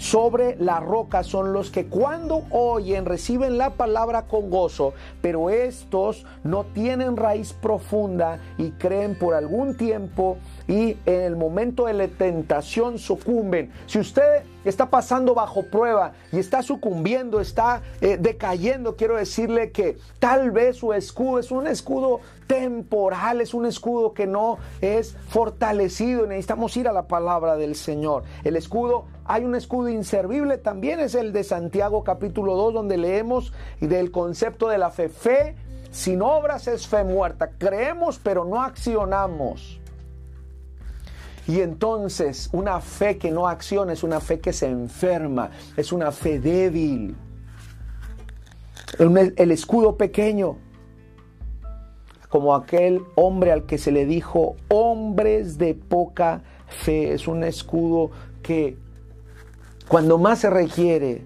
[0.00, 6.24] sobre la roca son los que cuando oyen reciben la palabra con gozo, pero estos
[6.42, 10.38] no tienen raíz profunda y creen por algún tiempo
[10.70, 13.72] y en el momento de la tentación sucumben.
[13.86, 19.98] Si usted está pasando bajo prueba y está sucumbiendo, está eh, decayendo, quiero decirle que
[20.20, 26.28] tal vez su escudo es un escudo temporal, es un escudo que no es fortalecido.
[26.28, 28.22] Necesitamos ir a la palabra del Señor.
[28.44, 33.52] El escudo hay un escudo inservible, también es el de Santiago capítulo 2, donde leemos
[33.80, 35.08] del concepto de la fe.
[35.08, 35.56] Fe
[35.90, 37.50] sin obras es fe muerta.
[37.58, 39.79] Creemos pero no accionamos.
[41.46, 46.12] Y entonces una fe que no acciona es una fe que se enferma, es una
[46.12, 47.16] fe débil.
[48.98, 50.58] El, escudo pequeño,
[52.28, 58.10] como aquel hombre al que se le dijo hombres de poca fe, es un escudo
[58.42, 58.76] que
[59.88, 61.24] cuando más se requiere,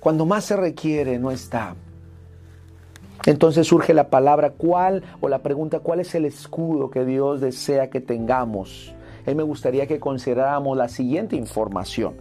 [0.00, 1.76] cuando más se requiere, no está.
[3.26, 7.90] Entonces surge la palabra cuál o la pregunta cuál es el escudo que Dios desea
[7.90, 8.94] que tengamos.
[9.26, 12.14] Él me gustaría que consideráramos la siguiente información.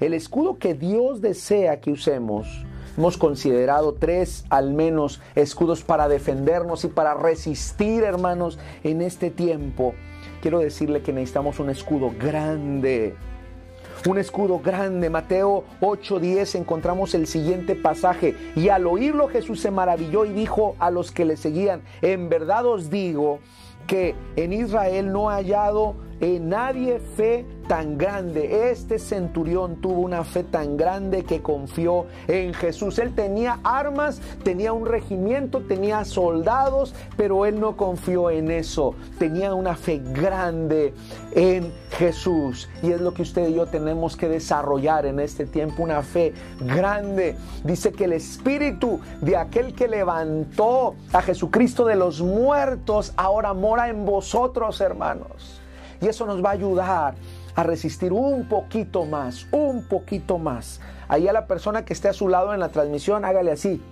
[0.00, 2.64] El escudo que Dios desea que usemos,
[2.96, 9.94] hemos considerado tres al menos escudos para defendernos y para resistir, hermanos, en este tiempo.
[10.42, 13.14] Quiero decirle que necesitamos un escudo grande,
[14.06, 15.10] un escudo grande.
[15.10, 18.34] Mateo 8:10 encontramos el siguiente pasaje.
[18.54, 22.66] Y al oírlo Jesús se maravilló y dijo a los que le seguían, en verdad
[22.66, 23.40] os digo
[23.86, 28.70] que en Israel no ha hallado en nadie fe tan grande.
[28.70, 32.98] Este centurión tuvo una fe tan grande que confió en Jesús.
[32.98, 38.94] Él tenía armas, tenía un regimiento, tenía soldados, pero él no confió en eso.
[39.18, 40.94] Tenía una fe grande
[41.32, 42.68] en Jesús.
[42.82, 46.32] Y es lo que usted y yo tenemos que desarrollar en este tiempo, una fe
[46.60, 47.36] grande.
[47.64, 53.88] Dice que el espíritu de aquel que levantó a Jesucristo de los muertos ahora mora
[53.88, 55.57] en vosotros, hermanos.
[56.00, 57.14] Y eso nos va a ayudar
[57.54, 60.80] a resistir un poquito más, un poquito más.
[61.08, 63.82] Ahí a la persona que esté a su lado en la transmisión, hágale así.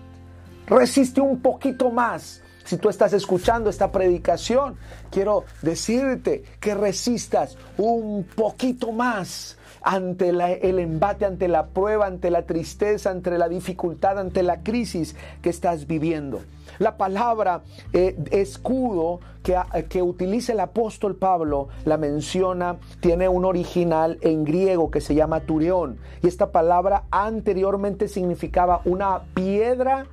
[0.67, 2.43] Resiste un poquito más.
[2.65, 4.77] Si tú estás escuchando esta predicación,
[5.11, 12.43] quiero decirte que resistas un poquito más ante el embate, ante la prueba, ante la
[12.43, 16.41] tristeza, ante la dificultad, ante la crisis que estás viviendo.
[16.81, 17.63] La palabra
[17.93, 19.57] eh, escudo que,
[19.89, 25.43] que utiliza el apóstol Pablo la menciona, tiene un original en griego que se llama
[25.43, 25.99] turión.
[26.21, 30.07] Y esta palabra anteriormente significaba una piedra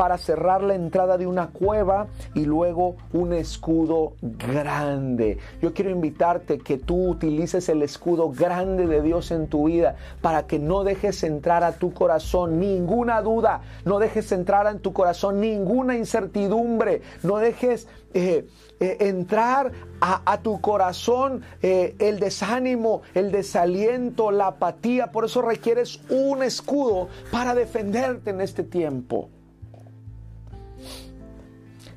[0.00, 5.36] para cerrar la entrada de una cueva y luego un escudo grande.
[5.60, 10.46] Yo quiero invitarte que tú utilices el escudo grande de Dios en tu vida para
[10.46, 15.38] que no dejes entrar a tu corazón ninguna duda, no dejes entrar en tu corazón
[15.38, 17.86] ninguna incertidumbre, no dejes...
[18.14, 18.48] Eh,
[18.82, 25.12] eh, entrar a, tu corazón eh, el desánimo, el desaliento, la apatía.
[25.12, 29.28] Por eso requieres un escudo para defenderte en este tiempo.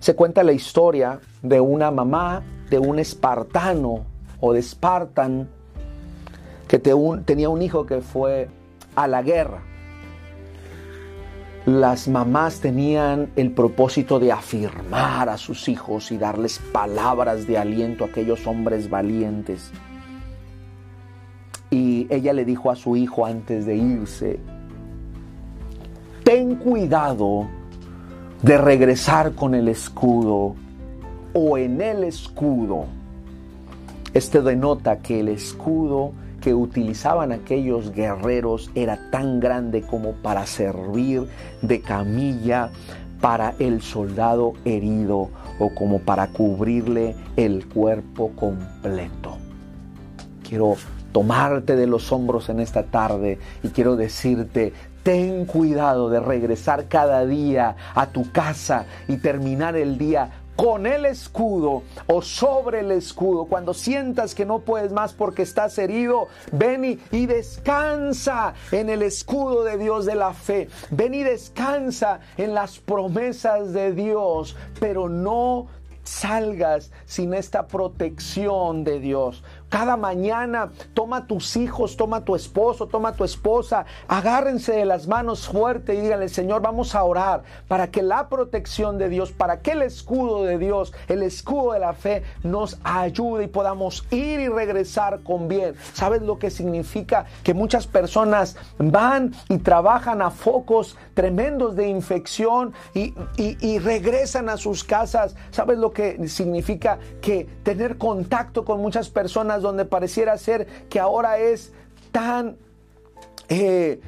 [0.04, 4.04] Se cuenta la historia de una mamá de un espartano
[4.42, 5.48] o de Espartan
[6.68, 8.50] que tenía un hijo que fue
[8.98, 9.62] a la guerra.
[11.66, 18.04] Las mamás tenían el propósito de afirmar a sus hijos y darles palabras de aliento
[18.04, 19.72] a aquellos hombres valientes.
[21.70, 24.38] Y ella le dijo a su hijo antes de irse,
[26.26, 27.48] ten cuidado
[28.44, 30.56] de regresar con el escudo
[31.34, 32.86] o en el escudo.
[34.14, 41.26] Este denota que el escudo que utilizaban aquellos guerreros era tan grande como para servir
[41.62, 42.70] de camilla
[43.22, 49.38] para el soldado herido o como para cubrirle el cuerpo completo.
[50.48, 50.76] Quiero
[51.14, 54.74] tomarte de los hombros en esta tarde y quiero decirte,
[55.04, 61.06] Ten cuidado de regresar cada día a tu casa y terminar el día con el
[61.06, 63.46] escudo o sobre el escudo.
[63.46, 69.64] Cuando sientas que no puedes más porque estás herido, ven y, descansa en el escudo
[69.64, 70.70] de Dios de la fe.
[70.92, 75.68] Ven y descansa en las promesas de Dios, pero no
[76.04, 79.44] salgas sin esta protección de Dios.
[79.74, 85.48] Cada mañana toma tus hijos, toma tu esposo, toma tu esposa, agárrense de las manos
[85.48, 89.72] fuerte y díganle, Señor, vamos a orar para que la protección de Dios, para que
[89.72, 94.48] el escudo de Dios, el escudo de la fe nos ayude y podamos ir y
[94.48, 95.74] regresar con bien.
[95.94, 97.26] ¿Sabes lo que significa?
[97.42, 104.58] Que muchas personas van y trabajan a focos tremendos de infección y, y regresan a
[104.58, 105.36] sus casas.
[105.50, 107.00] ¿Sabes lo que significa?
[107.22, 111.74] Que tener contacto con muchas personas donde pareciera ser que ahora es
[112.12, 112.58] tan...
[113.50, 114.00] Eh,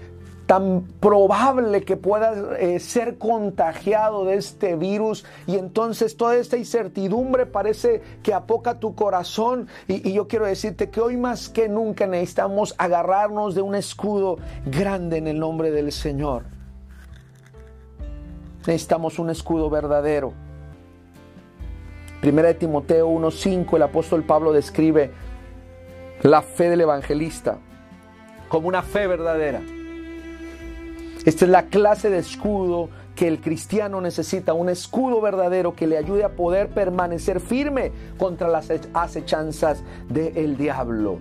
[0.45, 7.45] tan probable que puedas eh, ser contagiado de este virus y entonces toda esta incertidumbre
[7.45, 12.05] parece que apoca tu corazón y, y, yo quiero decirte que hoy más que nunca
[12.05, 16.43] necesitamos agarrarnos de un escudo grande en el nombre del Señor.
[18.67, 20.33] Necesitamos un escudo verdadero.
[22.21, 25.11] Primera de Timoteo 1.5 el apóstol Pablo describe
[26.29, 27.57] la fe del evangelista
[28.47, 29.61] como una fe verdadera.
[31.25, 35.97] Esta es la clase de escudo que el cristiano necesita, un escudo verdadero que le
[35.97, 41.19] ayude a poder permanecer firme contra las acechanzas del diablo.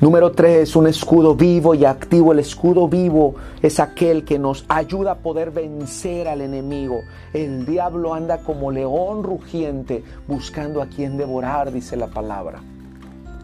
[0.00, 2.30] Número tres, un escudo vivo y activo.
[2.30, 7.00] El escudo vivo es aquel que nos ayuda a poder vencer al enemigo.
[7.32, 12.62] El diablo anda como león rugiente buscando a quien devorar, dice la palabra.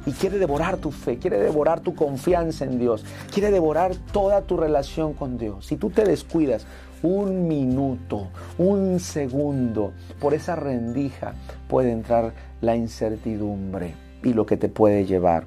[0.06, 4.56] Y quiere devorar tu fe, quiere devorar tu confianza en Dios, quiere devorar toda tu
[4.56, 5.66] relación con Dios.
[5.66, 6.68] Si tú te descuidas
[7.02, 8.28] un minuto,
[8.58, 9.90] un segundo,
[10.20, 11.34] por esa rendija
[11.66, 15.46] puede entrar la incertidumbre y lo que te puede llevar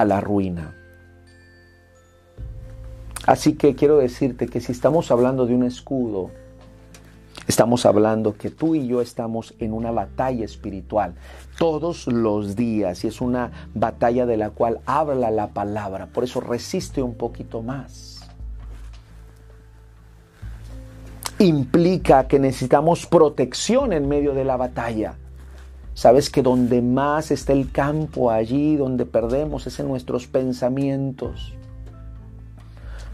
[0.00, 0.74] a la ruina.
[3.26, 6.30] Así que quiero decirte que si estamos hablando de un escudo,
[7.46, 11.14] estamos hablando que tú y yo estamos en una batalla espiritual
[11.58, 16.06] todos los días y es una batalla de la cual habla la palabra.
[16.06, 18.20] Por eso resiste un poquito más.
[21.38, 25.16] Implica que necesitamos protección en medio de la batalla.
[25.98, 31.54] Sabes que donde más está el campo, allí donde perdemos es en nuestros pensamientos.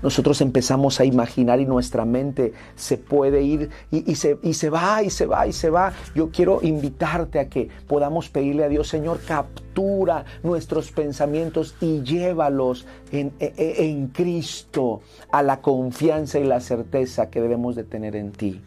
[0.02, 5.02] Nosotros empezamos a imaginar y nuestra mente se puede ir y, se, y se va
[5.02, 5.94] y se va y se va.
[6.14, 12.84] Yo quiero invitarte a que podamos pedirle a Dios, Señor, captura nuestros pensamientos y llévalos
[13.12, 15.00] en, en, en Cristo
[15.32, 18.60] a la confianza y la certeza que debemos de tener en ti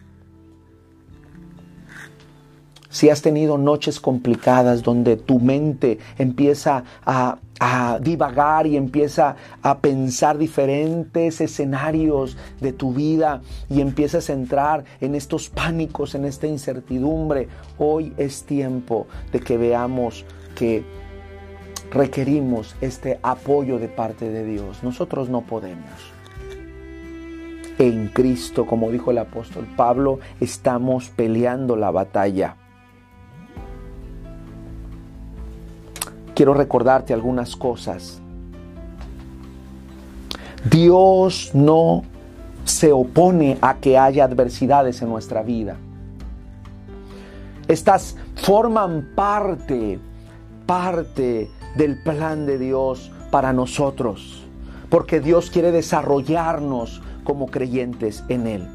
[2.89, 7.39] si has tenido noches complicadas donde tu mente empieza a,
[8.01, 15.15] divagar y empieza a pensar diferentes escenarios de tu vida y empiezas a entrar en
[15.15, 17.47] estos pánicos, en esta incertidumbre,
[17.79, 20.23] hoy es tiempo de que veamos
[20.55, 20.83] que
[21.89, 24.83] requerimos este apoyo de parte de Dios.
[24.83, 25.89] Nosotros no podemos.
[27.79, 32.55] En Cristo, como dijo el apóstol Pablo, estamos peleando la batalla.
[36.37, 38.21] Quiero recordarte algunas cosas.
[40.69, 42.03] Dios no
[42.63, 45.77] se opone a que haya adversidades en nuestra vida.
[47.67, 49.99] Estas forman parte,
[50.67, 54.43] parte del plan de Dios para nosotros,
[54.91, 58.67] porque Dios quiere desarrollarnos como creyentes en Él.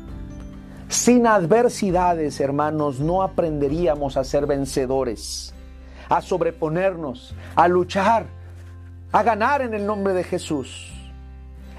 [0.88, 5.54] Sin adversidades, hermanos, no aprenderíamos a ser vencedores
[6.12, 8.26] a sobreponernos, a luchar,
[9.12, 10.92] a ganar en el nombre de Jesús.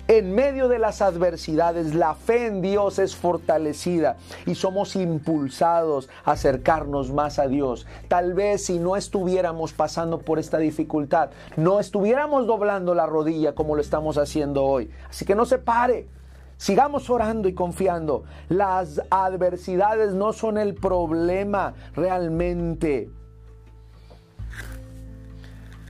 [0.08, 4.18] En medio de las adversidades, la fe en Dios es fortalecida
[4.48, 7.86] y somos impulsados a acercarnos más a Dios.
[8.08, 13.76] Tal vez si no estuviéramos pasando por esta dificultad, no estuviéramos doblando la rodilla como
[13.76, 14.90] lo estamos haciendo hoy.
[15.12, 16.08] Así que no se pare.
[16.58, 18.24] Sigamos orando y confiando.
[18.50, 23.12] Las adversidades no son el problema realmente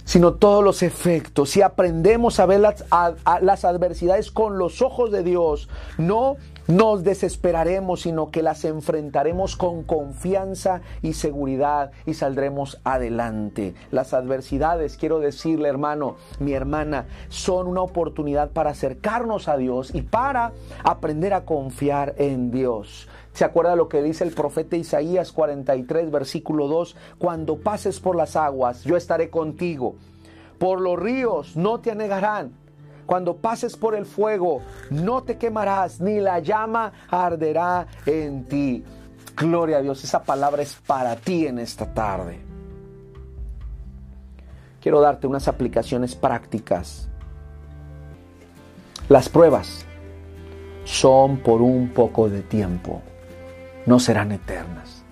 [0.05, 1.49] sino todos los efectos.
[1.49, 2.85] Si aprendemos a ver las,
[3.41, 6.37] las, adversidades con los ojos de Dios, no
[6.67, 13.75] nos desesperaremos, sino que las enfrentaremos con confianza y seguridad y saldremos adelante.
[13.91, 20.01] Las adversidades, quiero decirle hermano, mi hermana, son una oportunidad para acercarnos a Dios y
[20.03, 23.09] para aprender a confiar en Dios.
[23.33, 26.95] ¿Se acuerda lo que dice el profeta Isaías 43, versículo 2?
[27.17, 29.95] Cuando pases por las aguas, yo estaré contigo.
[30.59, 32.53] Por los ríos no te anegarán.
[33.07, 34.61] Cuando pases por el fuego,
[34.91, 38.83] no te quemarás, ni la llama arderá en ti.
[39.35, 42.39] Gloria a Dios, esa palabra es para ti en esta tarde.
[44.79, 47.09] Quiero darte unas aplicaciones prácticas.
[49.09, 49.85] Las pruebas
[50.85, 53.01] son por un poco de tiempo
[53.85, 55.03] no serán eternas.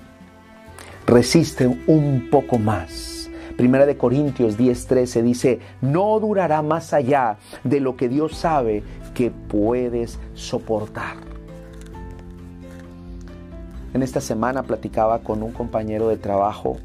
[1.07, 3.29] Resiste un poco más.
[3.57, 9.29] Primera de Corintios 10:13 dice, no durará más allá de lo que Dios sabe que
[9.29, 11.17] puedes soportar.
[13.93, 16.77] En esta semana platicaba con un compañero de trabajo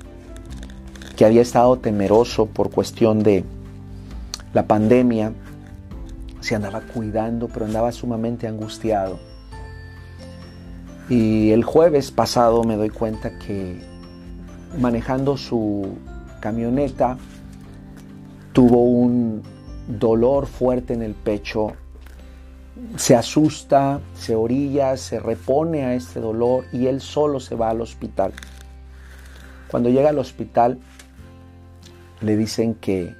[1.17, 3.45] que había estado temeroso por cuestión de
[4.53, 5.33] la pandemia,
[6.41, 9.19] se andaba cuidando, pero andaba sumamente angustiado.
[11.09, 13.81] Y el jueves pasado me doy cuenta que
[14.79, 15.97] manejando su
[16.41, 17.17] camioneta
[18.53, 19.43] tuvo un
[19.87, 21.73] dolor fuerte en el pecho,
[22.97, 27.81] se asusta, se orilla, se repone a este dolor y él solo se va al
[27.81, 28.33] hospital.
[29.71, 30.79] Cuando llega al hospital
[32.21, 33.15] le dicen que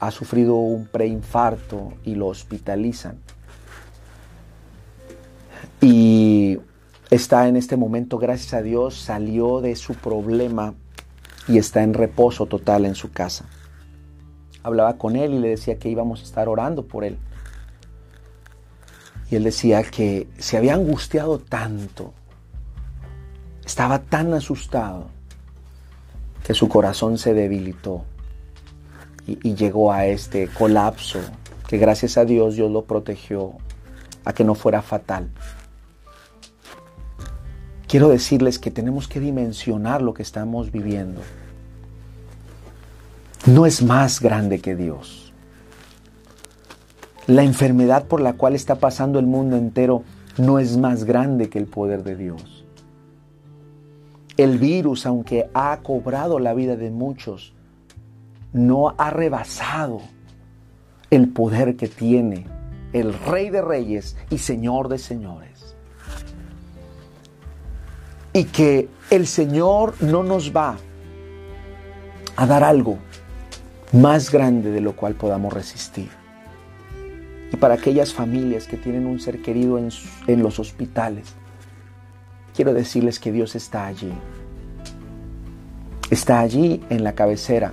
[0.00, 3.18] ha sufrido un preinfarto y lo hospitalizan.
[5.80, 6.37] Y
[7.10, 10.74] está en este momento, gracias a Dios, salió de su problema
[11.46, 13.46] y está en reposo total en su casa.
[14.62, 17.18] Hablaba con él y le decía que íbamos a estar orando por él.
[19.30, 22.12] Y él decía que se había angustiado tanto,
[23.64, 25.08] estaba tan asustado,
[26.44, 28.04] que su corazón se debilitó
[29.26, 31.20] y, llegó a este colapso,
[31.66, 33.52] que gracias a Dios Dios lo protegió
[34.24, 35.30] a que no fuera fatal.
[37.88, 41.20] Quiero decirles que tenemos que dimensionar lo que estamos viviendo.
[43.46, 45.32] No es más grande que Dios.
[47.26, 50.02] La enfermedad por la cual está pasando el mundo entero
[50.36, 52.64] no es más grande que el poder de Dios.
[54.36, 57.54] El virus, aunque ha cobrado la vida de muchos,
[58.52, 60.00] no ha rebasado
[61.10, 62.46] el poder que tiene
[62.92, 65.57] el Rey de Reyes y Señor de Señores.
[68.38, 70.76] Y que el Señor no nos va
[72.36, 72.98] a dar algo
[73.90, 76.08] más grande de lo cual podamos resistir.
[77.52, 79.88] Y para aquellas familias que tienen un ser querido en,
[80.28, 81.32] en los hospitales,
[82.54, 84.12] quiero decirles que Dios está allí.
[86.08, 87.72] Está allí en la cabecera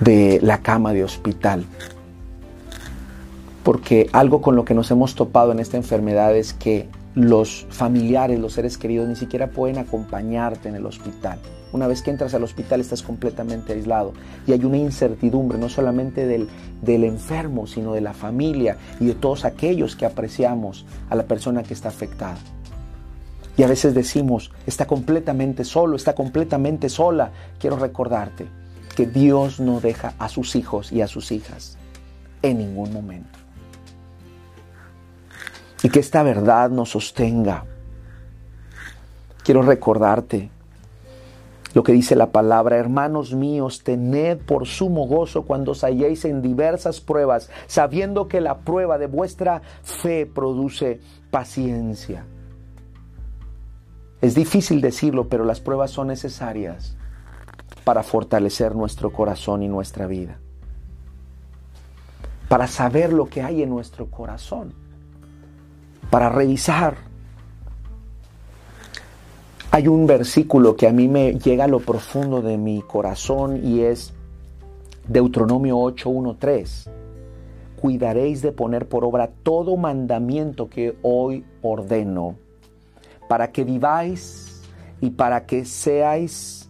[0.00, 1.64] de la cama de hospital.
[3.62, 8.38] Porque algo con lo que nos hemos topado en esta enfermedad es que los familiares,
[8.38, 11.38] los seres queridos ni siquiera pueden acompañarte en el hospital.
[11.72, 14.12] Una vez que entras al hospital estás completamente aislado
[14.46, 16.48] y hay una incertidumbre no solamente del,
[16.82, 21.62] del enfermo, sino de la familia y de todos aquellos que apreciamos a la persona
[21.62, 22.38] que está afectada.
[23.56, 27.32] Y a veces decimos, está completamente solo, está completamente sola.
[27.58, 28.46] Quiero recordarte,
[28.94, 31.76] que Dios no deja a sus hijos y a sus hijas
[32.42, 33.41] en ningún momento.
[35.82, 37.64] Y que esta verdad nos sostenga.
[39.42, 40.50] Quiero recordarte
[41.74, 46.42] lo que dice la palabra, hermanos míos, tened por sumo gozo cuando os halléis en
[46.42, 52.26] diversas pruebas, sabiendo que la prueba de vuestra fe produce paciencia.
[54.20, 56.96] Es difícil decirlo, pero las pruebas son necesarias
[57.84, 60.38] para fortalecer nuestro corazón y nuestra vida.
[62.48, 64.81] Para saber lo que hay en nuestro corazón.
[66.12, 66.98] Para revisar.
[69.70, 73.80] Hay un versículo que a mí me llega a lo profundo de mi corazón y
[73.80, 74.12] es
[75.08, 76.90] Deuteronomio 8.1.3.
[77.80, 82.36] Cuidaréis de poner por obra todo mandamiento que hoy ordeno,
[83.26, 84.60] para que viváis
[85.00, 86.61] y para que seáis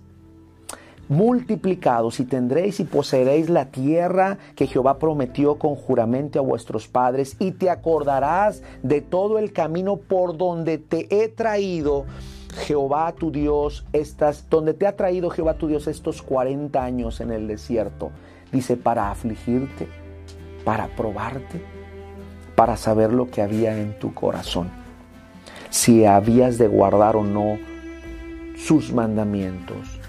[1.12, 7.36] multiplicados y tendréis y poseeréis la tierra que Jehová prometió con juramento a vuestros padres
[7.38, 12.06] y te acordarás de todo el camino por donde te he traído
[12.66, 17.30] Jehová tu Dios, estas, donde te ha traído Jehová tu Dios estos 40 años en
[17.30, 18.10] el desierto.
[18.50, 19.88] Dice, para afligirte,
[20.64, 21.62] para probarte,
[22.56, 24.70] para saber lo que había en tu corazón.
[25.68, 27.58] Si habías de guardar o no
[28.56, 30.01] sus mandamientos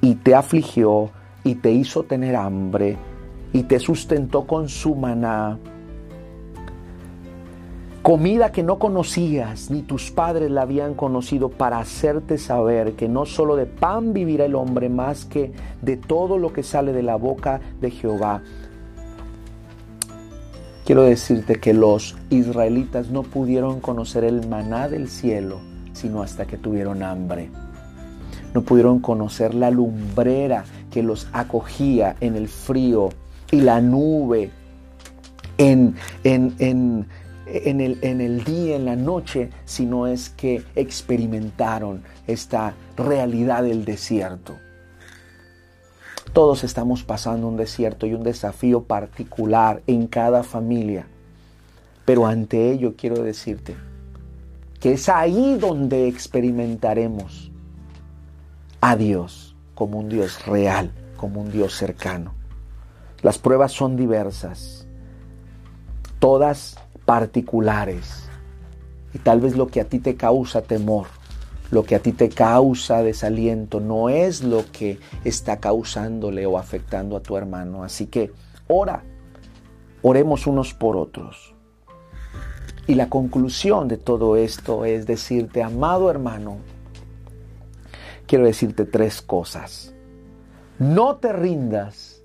[0.00, 1.10] y te afligió
[1.44, 2.96] y te hizo tener hambre
[3.52, 5.58] y te sustentó con su maná.
[8.02, 13.26] Comida que no conocías ni tus padres la habían conocido para hacerte saber que no
[13.26, 17.16] solo de pan vivirá el hombre más que de todo lo que sale de la
[17.16, 18.42] boca de Jehová.
[20.86, 25.60] Quiero decirte que los israelitas no pudieron conocer el maná del cielo
[25.92, 27.50] sino hasta que tuvieron hambre
[28.54, 33.10] no pudieron conocer la lumbrera que los acogía en el frío
[33.50, 34.50] y la nube
[35.58, 35.94] en,
[36.24, 37.06] en,
[37.46, 44.56] el, en el día, en la noche, sino es que experimentaron esta realidad del desierto.
[46.32, 51.06] Todos estamos pasando un desierto y un desafío particular en cada familia.
[52.04, 53.74] Pero ante ello quiero decirte
[54.80, 57.49] que es ahí donde experimentaremos
[58.80, 62.34] a Dios como un Dios real, como un Dios cercano.
[63.22, 64.86] Las pruebas son diversas,
[66.18, 68.28] todas particulares.
[69.12, 71.06] Y tal vez lo que a ti te causa temor,
[71.70, 77.16] lo que a ti te causa desaliento, no es lo que está causándole o afectando
[77.16, 77.82] a tu hermano.
[77.82, 78.32] Así que
[78.68, 79.02] ora,
[80.02, 81.54] oremos unos por otros.
[82.86, 86.58] Y la conclusión de todo esto es decirte, amado hermano,
[88.30, 89.92] quiero decirte tres cosas.
[90.78, 92.22] No te rindas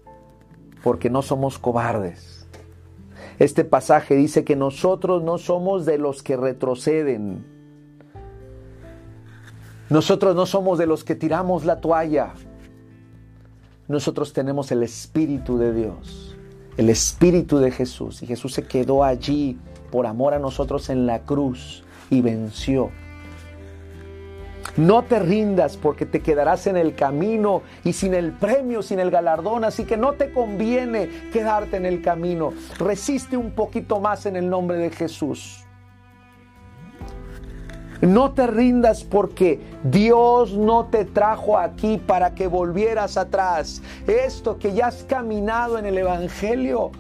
[0.84, 2.46] porque no somos cobardes.
[3.40, 7.44] Este pasaje dice que nosotros no somos de los que retroceden.
[9.90, 12.34] Nosotros no somos de los que tiramos la toalla.
[13.88, 16.38] Nosotros tenemos el Espíritu de Dios,
[16.78, 18.22] el Espíritu de Jesús.
[18.22, 19.58] Y Jesús se quedó allí
[19.92, 22.92] por amor a nosotros en la cruz y venció
[24.78, 29.12] no te rindas porque te quedarás en el camino y sin el premio, sin el
[29.12, 32.54] galardón, así que no te conviene quedarte en el camino.
[32.80, 35.62] Resiste un poquito más en el nombre de Jesús.
[38.02, 43.82] No te rindas porque Dios no te trajo aquí para que volvieras atrás.
[44.06, 46.92] Esto que ya has caminado en el Evangelio,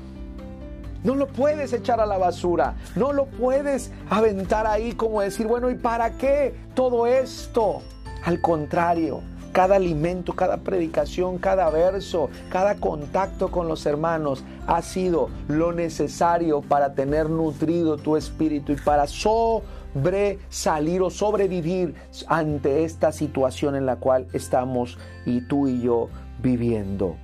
[1.06, 5.70] no lo puedes echar a la basura, no lo puedes aventar ahí como decir, bueno,
[5.70, 7.84] ¿y para qué todo esto?
[8.24, 15.30] Al contrario, cada alimento, cada predicación, cada verso, cada contacto con los hermanos ha sido
[15.47, 21.93] lo necesario para tener nutrido tu espíritu y para sobresalir o sobrevivir
[22.28, 26.10] ante esta situación en la cual estamos y tú y yo
[26.41, 27.16] viviendo.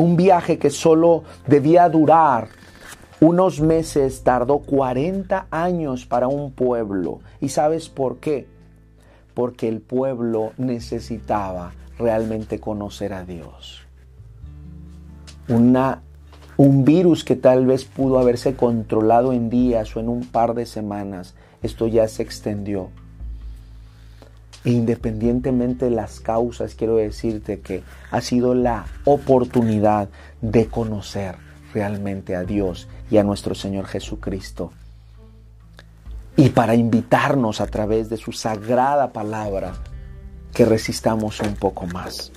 [0.00, 2.48] Un viaje que solo debía durar
[3.20, 7.20] unos meses tardó 40 años para un pueblo.
[7.40, 8.46] ¿Y sabes por qué?
[9.34, 13.82] porque el pueblo necesitaba realmente conocer a Dios.
[15.48, 16.02] Una,
[16.56, 20.66] un virus que tal vez pudo haberse controlado en días o en un par de
[20.66, 22.90] semanas, esto ya se extendió.
[24.64, 30.08] E independientemente de las causas, quiero decirte que ha sido la oportunidad
[30.42, 31.36] de conocer
[31.72, 34.72] realmente a Dios y a nuestro Señor Jesucristo
[36.36, 39.74] y para invitarnos a través de su sagrada palabra
[40.54, 42.32] que resistamos un poco más.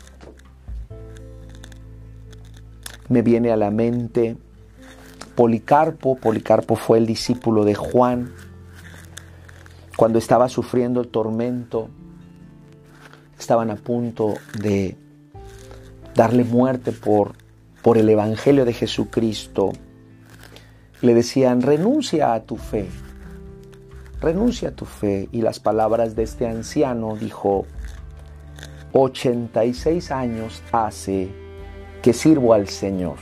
[3.10, 4.38] Me viene a la mente
[5.36, 6.18] Policarpo.
[6.18, 8.34] Policarpo fue el discípulo de Juan.
[9.96, 11.90] Cuando estaba sufriendo el tormento,
[13.44, 14.96] estaban a punto de
[16.16, 17.34] darle muerte por,
[17.82, 19.74] por el Evangelio de Jesucristo.
[21.02, 22.88] Le decían, renuncia a tu fe,
[24.22, 25.28] renuncia a tu fe.
[25.34, 27.66] Y las palabras de este anciano dijo,
[28.94, 31.30] 86 años hace
[32.02, 33.18] que sirvo al Señor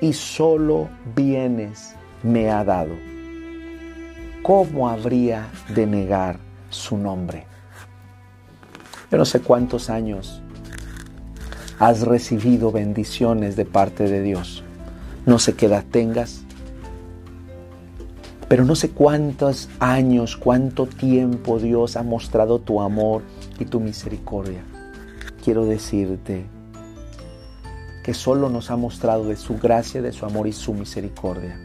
[0.00, 2.94] y solo bienes me ha dado.
[4.42, 7.51] ¿Cómo habría de negar su nombre?
[9.12, 10.40] Yo no sé cuántos años
[11.78, 14.64] has recibido bendiciones de parte de Dios.
[15.26, 16.44] No sé qué edad tengas,
[18.48, 23.20] pero no sé cuántos años, cuánto tiempo Dios ha mostrado tu amor
[23.58, 24.62] y tu misericordia.
[25.44, 26.46] Quiero decirte
[28.04, 31.60] que solo nos ha mostrado de su gracia, de su amor y su misericordia.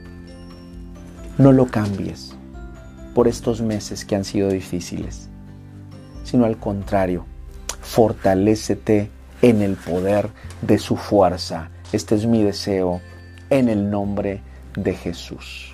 [1.37, 2.35] No lo cambies
[3.15, 5.29] por estos meses que han sido difíciles,
[6.25, 7.23] sino al contrario,
[7.87, 9.09] fortalécete
[9.41, 10.29] en el poder
[10.61, 11.69] de su fuerza.
[11.93, 13.01] Este es mi deseo
[13.49, 14.41] en el nombre
[14.75, 15.73] de Jesús.